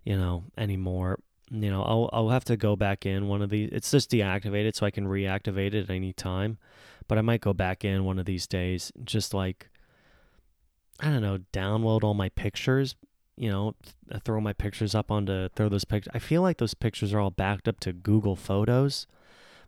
you 0.04 0.16
know, 0.16 0.44
anymore. 0.58 1.20
You 1.50 1.72
know, 1.72 1.82
I'll 1.84 2.10
I'll 2.14 2.30
have 2.30 2.46
to 2.46 2.58
go 2.58 2.76
back 2.76 3.06
in 3.06 3.28
one 3.28 3.42
of 3.42 3.50
these. 3.50 3.70
It's 3.72 3.90
just 3.90 4.12
deactivated, 4.12 4.76
so 4.76 4.86
I 4.86 4.92
can 4.92 5.08
reactivate 5.08 5.74
it 5.74 5.86
at 5.86 5.90
any 5.90 6.14
time. 6.14 6.60
But 7.08 7.18
I 7.18 7.22
might 7.22 7.42
go 7.42 7.52
back 7.52 7.84
in 7.84 8.06
one 8.06 8.20
of 8.20 8.26
these 8.26 8.46
days, 8.46 8.92
just 9.04 9.34
like 9.34 9.70
I 11.00 11.10
don't 11.10 11.22
know, 11.22 11.40
download 11.52 12.04
all 12.04 12.14
my 12.14 12.30
pictures, 12.30 12.96
you 13.36 13.50
know, 13.50 13.76
throw 14.24 14.40
my 14.40 14.54
pictures 14.54 14.94
up 14.94 15.10
onto 15.10 15.50
throw 15.50 15.68
those 15.68 15.86
pictures. 15.86 16.12
I 16.14 16.20
feel 16.20 16.44
like 16.44 16.60
those 16.60 16.76
pictures 16.76 17.12
are 17.12 17.20
all 17.20 17.32
backed 17.32 17.68
up 17.68 17.80
to 17.82 17.92
Google 17.92 18.36
Photos. 18.36 19.08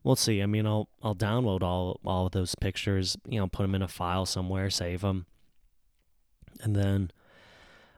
We'll 0.06 0.15
see. 0.15 0.44
I 0.44 0.46
mean, 0.46 0.68
I'll 0.68 0.88
I'll 1.02 1.15
download 1.15 1.63
all 1.63 2.00
all 2.06 2.28
of 2.28 2.32
those 2.32 2.54
pictures, 2.54 3.18
you 3.28 3.39
know, 3.39 3.48
put 3.48 3.63
them 3.63 3.74
in 3.74 3.82
a 3.82 3.88
file 3.88 4.28
somewhere, 4.28 4.70
save 4.70 5.02
them, 5.02 5.26
and 6.62 6.76
then 6.76 7.10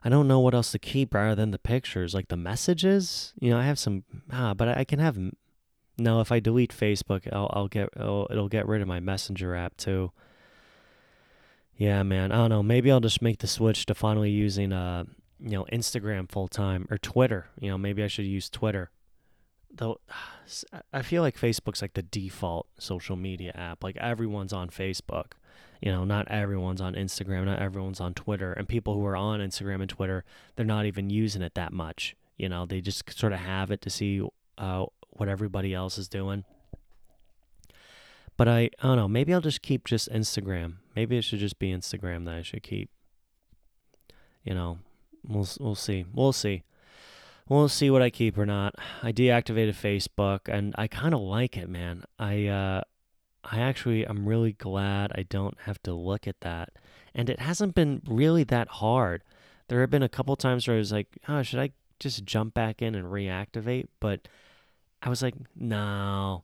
I 0.05 0.07
don't 0.07 0.25
know 0.25 0.39
what 0.39 0.53
else 0.53 0.71
to 0.71 0.79
keep 0.79 1.13
rather 1.13 1.35
than 1.35 1.51
the 1.51 1.59
pictures, 1.59 2.13
like 2.13 2.29
the 2.29 2.37
messages. 2.37 3.33
You 3.41 3.49
know, 3.49 3.57
I 3.57 3.63
have 3.63 3.77
some, 3.77 4.05
ah, 4.31 4.53
but 4.53 4.69
I 4.69 4.85
can 4.85 4.99
have. 4.99 5.17
No, 5.97 6.21
if 6.21 6.31
I 6.31 6.39
delete 6.39 6.71
Facebook, 6.71 7.27
I'll 7.33 7.49
I'll 7.51 7.67
get 7.67 7.89
it'll, 7.97 8.27
it'll 8.29 8.47
get 8.47 8.69
rid 8.69 8.81
of 8.81 8.87
my 8.87 9.01
Messenger 9.01 9.53
app 9.53 9.75
too. 9.75 10.13
Yeah, 11.75 12.03
man. 12.03 12.31
I 12.31 12.37
don't 12.37 12.49
know. 12.49 12.63
Maybe 12.63 12.89
I'll 12.89 13.01
just 13.01 13.21
make 13.21 13.39
the 13.39 13.47
switch 13.47 13.85
to 13.87 13.93
finally 13.93 14.31
using 14.31 14.71
uh, 14.71 15.03
you 15.41 15.51
know, 15.51 15.65
Instagram 15.73 16.31
full 16.31 16.47
time 16.47 16.87
or 16.89 16.97
Twitter. 16.97 17.47
You 17.59 17.69
know, 17.69 17.77
maybe 17.77 18.01
I 18.01 18.07
should 18.07 18.25
use 18.25 18.49
Twitter. 18.49 18.91
Though 19.77 19.99
I 20.91 21.01
feel 21.01 21.21
like 21.21 21.37
Facebook's 21.37 21.81
like 21.81 21.93
the 21.93 22.01
default 22.01 22.67
social 22.79 23.15
media 23.15 23.51
app. 23.55 23.83
Like 23.83 23.97
everyone's 23.97 24.53
on 24.53 24.69
Facebook. 24.69 25.33
You 25.81 25.91
know, 25.91 26.05
not 26.05 26.27
everyone's 26.29 26.81
on 26.81 26.95
Instagram, 26.95 27.45
not 27.45 27.59
everyone's 27.59 28.01
on 28.01 28.13
Twitter. 28.13 28.53
And 28.53 28.67
people 28.67 28.95
who 28.95 29.05
are 29.05 29.15
on 29.15 29.39
Instagram 29.39 29.81
and 29.81 29.89
Twitter, 29.89 30.23
they're 30.55 30.65
not 30.65 30.85
even 30.85 31.09
using 31.09 31.41
it 31.41 31.53
that 31.53 31.71
much. 31.71 32.15
You 32.37 32.49
know, 32.49 32.65
they 32.65 32.81
just 32.81 33.17
sort 33.17 33.33
of 33.33 33.39
have 33.39 33.71
it 33.71 33.81
to 33.81 33.89
see 33.89 34.21
uh, 34.57 34.85
what 35.11 35.29
everybody 35.29 35.73
else 35.73 35.97
is 35.97 36.07
doing. 36.07 36.45
But 38.37 38.47
I, 38.47 38.69
I 38.81 38.87
don't 38.87 38.97
know. 38.97 39.07
Maybe 39.07 39.33
I'll 39.33 39.41
just 39.41 39.61
keep 39.61 39.85
just 39.85 40.11
Instagram. 40.11 40.75
Maybe 40.95 41.17
it 41.17 41.23
should 41.23 41.39
just 41.39 41.59
be 41.59 41.71
Instagram 41.71 42.25
that 42.25 42.35
I 42.35 42.41
should 42.43 42.63
keep. 42.63 42.89
You 44.43 44.53
know, 44.53 44.79
we'll 45.27 45.47
we'll 45.59 45.75
see. 45.75 46.05
We'll 46.13 46.33
see. 46.33 46.63
We'll 47.49 47.69
see 47.69 47.89
what 47.89 48.01
I 48.01 48.09
keep 48.09 48.37
or 48.37 48.45
not. 48.45 48.75
I 49.01 49.11
deactivated 49.13 49.75
Facebook, 49.75 50.41
and 50.47 50.75
I 50.77 50.87
kind 50.87 51.13
of 51.13 51.21
like 51.21 51.55
it, 51.55 51.69
man. 51.69 52.03
I 52.19 52.47
uh, 52.47 52.81
I 53.43 53.59
actually 53.59 54.05
I'm 54.05 54.27
really 54.27 54.51
glad 54.53 55.11
I 55.15 55.23
don't 55.23 55.57
have 55.61 55.81
to 55.83 55.93
look 55.93 56.27
at 56.27 56.41
that, 56.41 56.73
and 57.15 57.29
it 57.29 57.39
hasn't 57.39 57.73
been 57.73 58.01
really 58.05 58.43
that 58.45 58.67
hard. 58.67 59.23
There 59.69 59.79
have 59.81 59.89
been 59.89 60.03
a 60.03 60.09
couple 60.09 60.35
times 60.35 60.67
where 60.67 60.75
I 60.75 60.79
was 60.79 60.91
like, 60.91 61.17
oh, 61.27 61.41
should 61.43 61.59
I 61.59 61.71
just 61.99 62.25
jump 62.25 62.53
back 62.53 62.81
in 62.81 62.95
and 62.95 63.05
reactivate? 63.05 63.87
But 63.99 64.27
I 65.01 65.09
was 65.09 65.21
like, 65.21 65.35
no, 65.55 66.43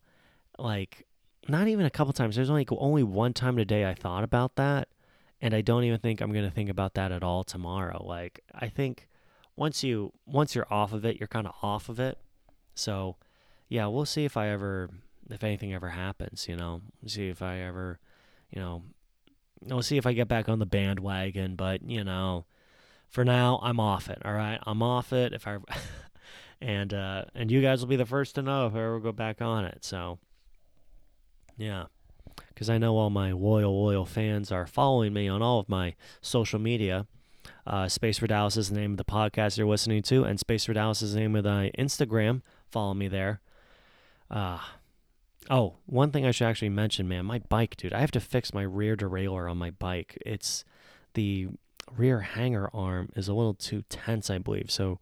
like 0.58 1.06
not 1.50 1.68
even 1.68 1.86
a 1.86 1.90
couple 1.90 2.14
times. 2.14 2.38
There's 2.38 2.50
only 2.50 2.66
only 2.72 3.04
one 3.04 3.34
time 3.34 3.58
today 3.58 3.86
I 3.86 3.94
thought 3.94 4.24
about 4.24 4.56
that, 4.56 4.88
and 5.42 5.54
I 5.54 5.60
don't 5.60 5.84
even 5.84 6.00
think 6.00 6.22
I'm 6.22 6.32
gonna 6.32 6.50
think 6.50 6.70
about 6.70 6.94
that 6.94 7.12
at 7.12 7.24
all 7.24 7.44
tomorrow. 7.44 8.02
Like 8.06 8.40
I 8.56 8.70
think 8.70 9.10
once 9.56 9.84
you 9.84 10.14
once 10.26 10.56
you're 10.56 10.72
off 10.72 10.94
of 10.94 11.06
it, 11.06 11.18
you're 11.20 11.28
kind 11.28 11.48
of 11.48 11.54
off 11.62 11.90
of 11.90 12.00
it. 12.00 12.18
So 12.76 13.18
yeah, 13.70 13.88
we'll 13.88 14.06
see 14.06 14.26
if 14.26 14.38
I 14.38 14.50
ever 14.50 14.90
if 15.30 15.44
anything 15.44 15.74
ever 15.74 15.90
happens. 15.90 16.48
You 16.48 16.56
know, 16.56 16.82
see 17.06 17.30
if 17.30 17.42
I 17.42 17.60
ever, 17.60 18.00
you 18.50 18.62
know, 18.62 18.84
we'll 19.62 19.82
see 19.82 19.98
if 19.98 20.06
I 20.06 20.14
get 20.14 20.28
back 20.28 20.50
on 20.50 20.60
the 20.60 20.66
bandwagon. 20.66 21.56
But 21.56 21.88
you 21.88 22.04
know, 22.04 22.46
for 23.10 23.24
now 23.24 23.60
I'm 23.64 23.80
off 23.80 24.10
it. 24.10 24.22
All 24.26 24.34
right, 24.34 24.60
I'm 24.64 24.82
off 24.82 25.14
it. 25.14 25.34
If 25.34 25.48
I 25.48 25.58
and 26.62 26.94
uh, 26.94 27.26
and 27.36 27.52
you 27.52 27.62
guys 27.62 27.82
will 27.82 27.88
be 27.88 27.96
the 27.96 28.06
first 28.06 28.36
to 28.36 28.42
know 28.42 28.68
if 28.68 28.76
I 28.76 28.80
ever 28.80 29.00
go 29.00 29.12
back 29.12 29.42
on 29.42 29.66
it. 29.66 29.84
So. 29.84 30.20
Yeah. 31.58 31.86
Because 32.54 32.70
I 32.70 32.78
know 32.78 32.98
all 32.98 33.10
my 33.10 33.32
loyal, 33.32 33.84
loyal 33.84 34.06
fans 34.06 34.52
are 34.52 34.66
following 34.66 35.14
me 35.14 35.28
on 35.28 35.42
all 35.42 35.60
of 35.60 35.70
my 35.70 35.96
social 36.22 36.60
media. 36.60 37.08
Uh, 37.66 37.88
Space 37.88 38.18
for 38.18 38.28
Dallas 38.28 38.58
is 38.58 38.70
the 38.70 38.76
name 38.76 38.92
of 38.92 38.98
the 38.98 39.06
podcast 39.06 39.58
you're 39.58 39.68
listening 39.68 40.02
to, 40.04 40.24
and 40.24 40.40
Space 40.40 40.66
for 40.66 40.74
Dallas 40.74 41.02
is 41.02 41.14
the 41.14 41.20
name 41.20 41.36
of 41.36 41.46
my 41.46 41.72
Instagram. 41.78 42.42
Follow 42.72 42.94
me 42.94 43.08
there. 43.08 43.40
Uh, 44.30 44.60
oh, 45.50 45.76
one 45.86 46.12
thing 46.12 46.26
I 46.26 46.32
should 46.32 46.48
actually 46.48 46.70
mention, 46.70 47.08
man, 47.08 47.26
my 47.26 47.40
bike, 47.40 47.78
dude. 47.78 47.94
I 47.94 48.00
have 48.00 48.12
to 48.12 48.20
fix 48.20 48.54
my 48.54 48.64
rear 48.64 48.98
derailleur 48.98 49.50
on 49.50 49.58
my 49.58 49.72
bike. 49.72 50.18
It's 50.26 50.66
the 51.14 51.48
rear 51.96 52.22
hanger 52.22 52.70
arm 52.74 53.10
is 53.16 53.28
a 53.28 53.34
little 53.34 53.54
too 53.54 53.84
tense, 53.90 54.30
I 54.30 54.40
believe. 54.40 54.70
So 54.70 55.00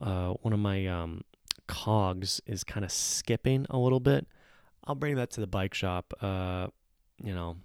uh, 0.00 0.30
one 0.42 0.52
of 0.52 0.60
my 0.60 0.86
um, 0.86 1.22
cogs 1.68 2.40
is 2.46 2.64
kind 2.64 2.84
of 2.84 2.90
skipping 2.90 3.66
a 3.70 3.78
little 3.78 4.00
bit. 4.00 4.26
I'll 4.84 4.94
bring 4.94 5.14
that 5.16 5.30
to 5.32 5.40
the 5.40 5.46
bike 5.46 5.74
shop. 5.74 6.12
Uh, 6.20 6.68
you 7.22 7.34
know, 7.34 7.56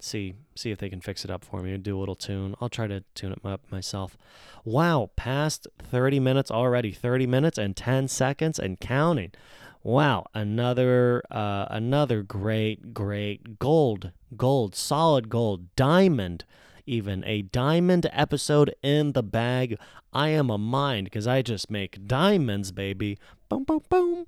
see 0.00 0.34
see 0.54 0.70
if 0.70 0.78
they 0.78 0.88
can 0.88 1.00
fix 1.00 1.24
it 1.24 1.30
up 1.30 1.44
for 1.44 1.62
me. 1.62 1.76
Do 1.76 1.98
a 1.98 2.00
little 2.00 2.14
tune. 2.14 2.54
I'll 2.60 2.68
try 2.68 2.86
to 2.86 3.02
tune 3.14 3.32
it 3.32 3.44
up 3.44 3.60
myself. 3.70 4.16
Wow, 4.64 5.10
past 5.16 5.66
30 5.78 6.20
minutes 6.20 6.50
already. 6.50 6.92
30 6.92 7.26
minutes 7.26 7.58
and 7.58 7.76
10 7.76 8.08
seconds 8.08 8.58
and 8.58 8.80
counting. 8.80 9.32
Wow, 9.82 10.26
another 10.34 11.22
uh, 11.30 11.66
another 11.70 12.22
great 12.22 12.92
great 12.92 13.58
gold 13.58 14.10
gold 14.36 14.74
solid 14.74 15.28
gold 15.28 15.74
diamond 15.76 16.44
even 16.86 17.24
a 17.24 17.42
diamond 17.42 18.08
episode 18.12 18.74
in 18.82 19.12
the 19.12 19.22
bag. 19.22 19.78
I 20.12 20.28
am 20.28 20.50
a 20.50 20.58
mind 20.58 21.04
because 21.04 21.26
I 21.26 21.42
just 21.42 21.70
make 21.70 22.06
diamonds, 22.06 22.72
baby. 22.72 23.18
Boom 23.48 23.64
boom 23.64 23.82
boom. 23.88 24.26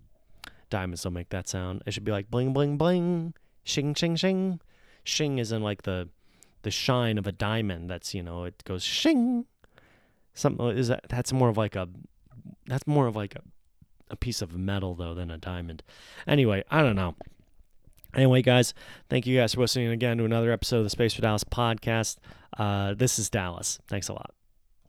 Diamonds 0.69 1.03
don't 1.03 1.15
make 1.15 1.31
that 1.31 1.49
sound. 1.49 1.83
It 1.87 1.93
should 1.93 2.05
be 2.05 2.13
like 2.13 2.31
bling 2.31 2.53
bling 2.53 2.77
bling, 2.77 3.35
shing 3.65 3.95
shing 3.95 4.17
shing. 4.17 4.61
Shing 5.09 5.39
is 5.39 5.53
in 5.53 5.63
like 5.63 5.83
the 5.83 6.09
the 6.63 6.71
shine 6.71 7.19
of 7.19 7.27
a 7.27 7.33
diamond. 7.33 7.89
That's 7.91 8.15
you 8.15 8.23
know 8.23 8.45
it 8.45 8.63
goes 8.65 8.85
shing. 8.85 9.47
Something 10.35 10.69
is 10.69 10.89
that 10.89 11.05
that's 11.09 11.33
more 11.33 11.49
of 11.49 11.57
like 11.57 11.75
a 11.75 11.89
that's 12.67 12.87
more 12.87 13.07
of 13.07 13.17
like 13.17 13.35
a 13.35 13.43
a 14.11 14.17
piece 14.17 14.41
of 14.43 14.57
metal 14.57 14.95
though 14.95 15.15
than 15.15 15.31
a 15.31 15.39
diamond. 15.39 15.83
Anyway, 16.27 16.65
I 16.71 16.83
don't 16.83 16.97
know. 16.97 17.15
Anyway, 18.15 18.41
guys, 18.41 18.73
thank 19.11 19.27
you 19.27 19.39
guys 19.39 19.55
for 19.55 19.61
listening 19.61 19.89
again 19.89 20.17
to 20.19 20.25
another 20.25 20.51
episode 20.51 20.79
of 20.79 20.85
the 20.85 20.91
Space 20.91 21.13
for 21.13 21.21
Dallas 21.21 21.45
podcast. 21.45 22.17
Uh, 22.57 22.95
this 22.95 23.19
is 23.19 23.29
Dallas. 23.29 23.79
Thanks 23.87 24.09
a 24.09 24.15
lot. 24.15 24.33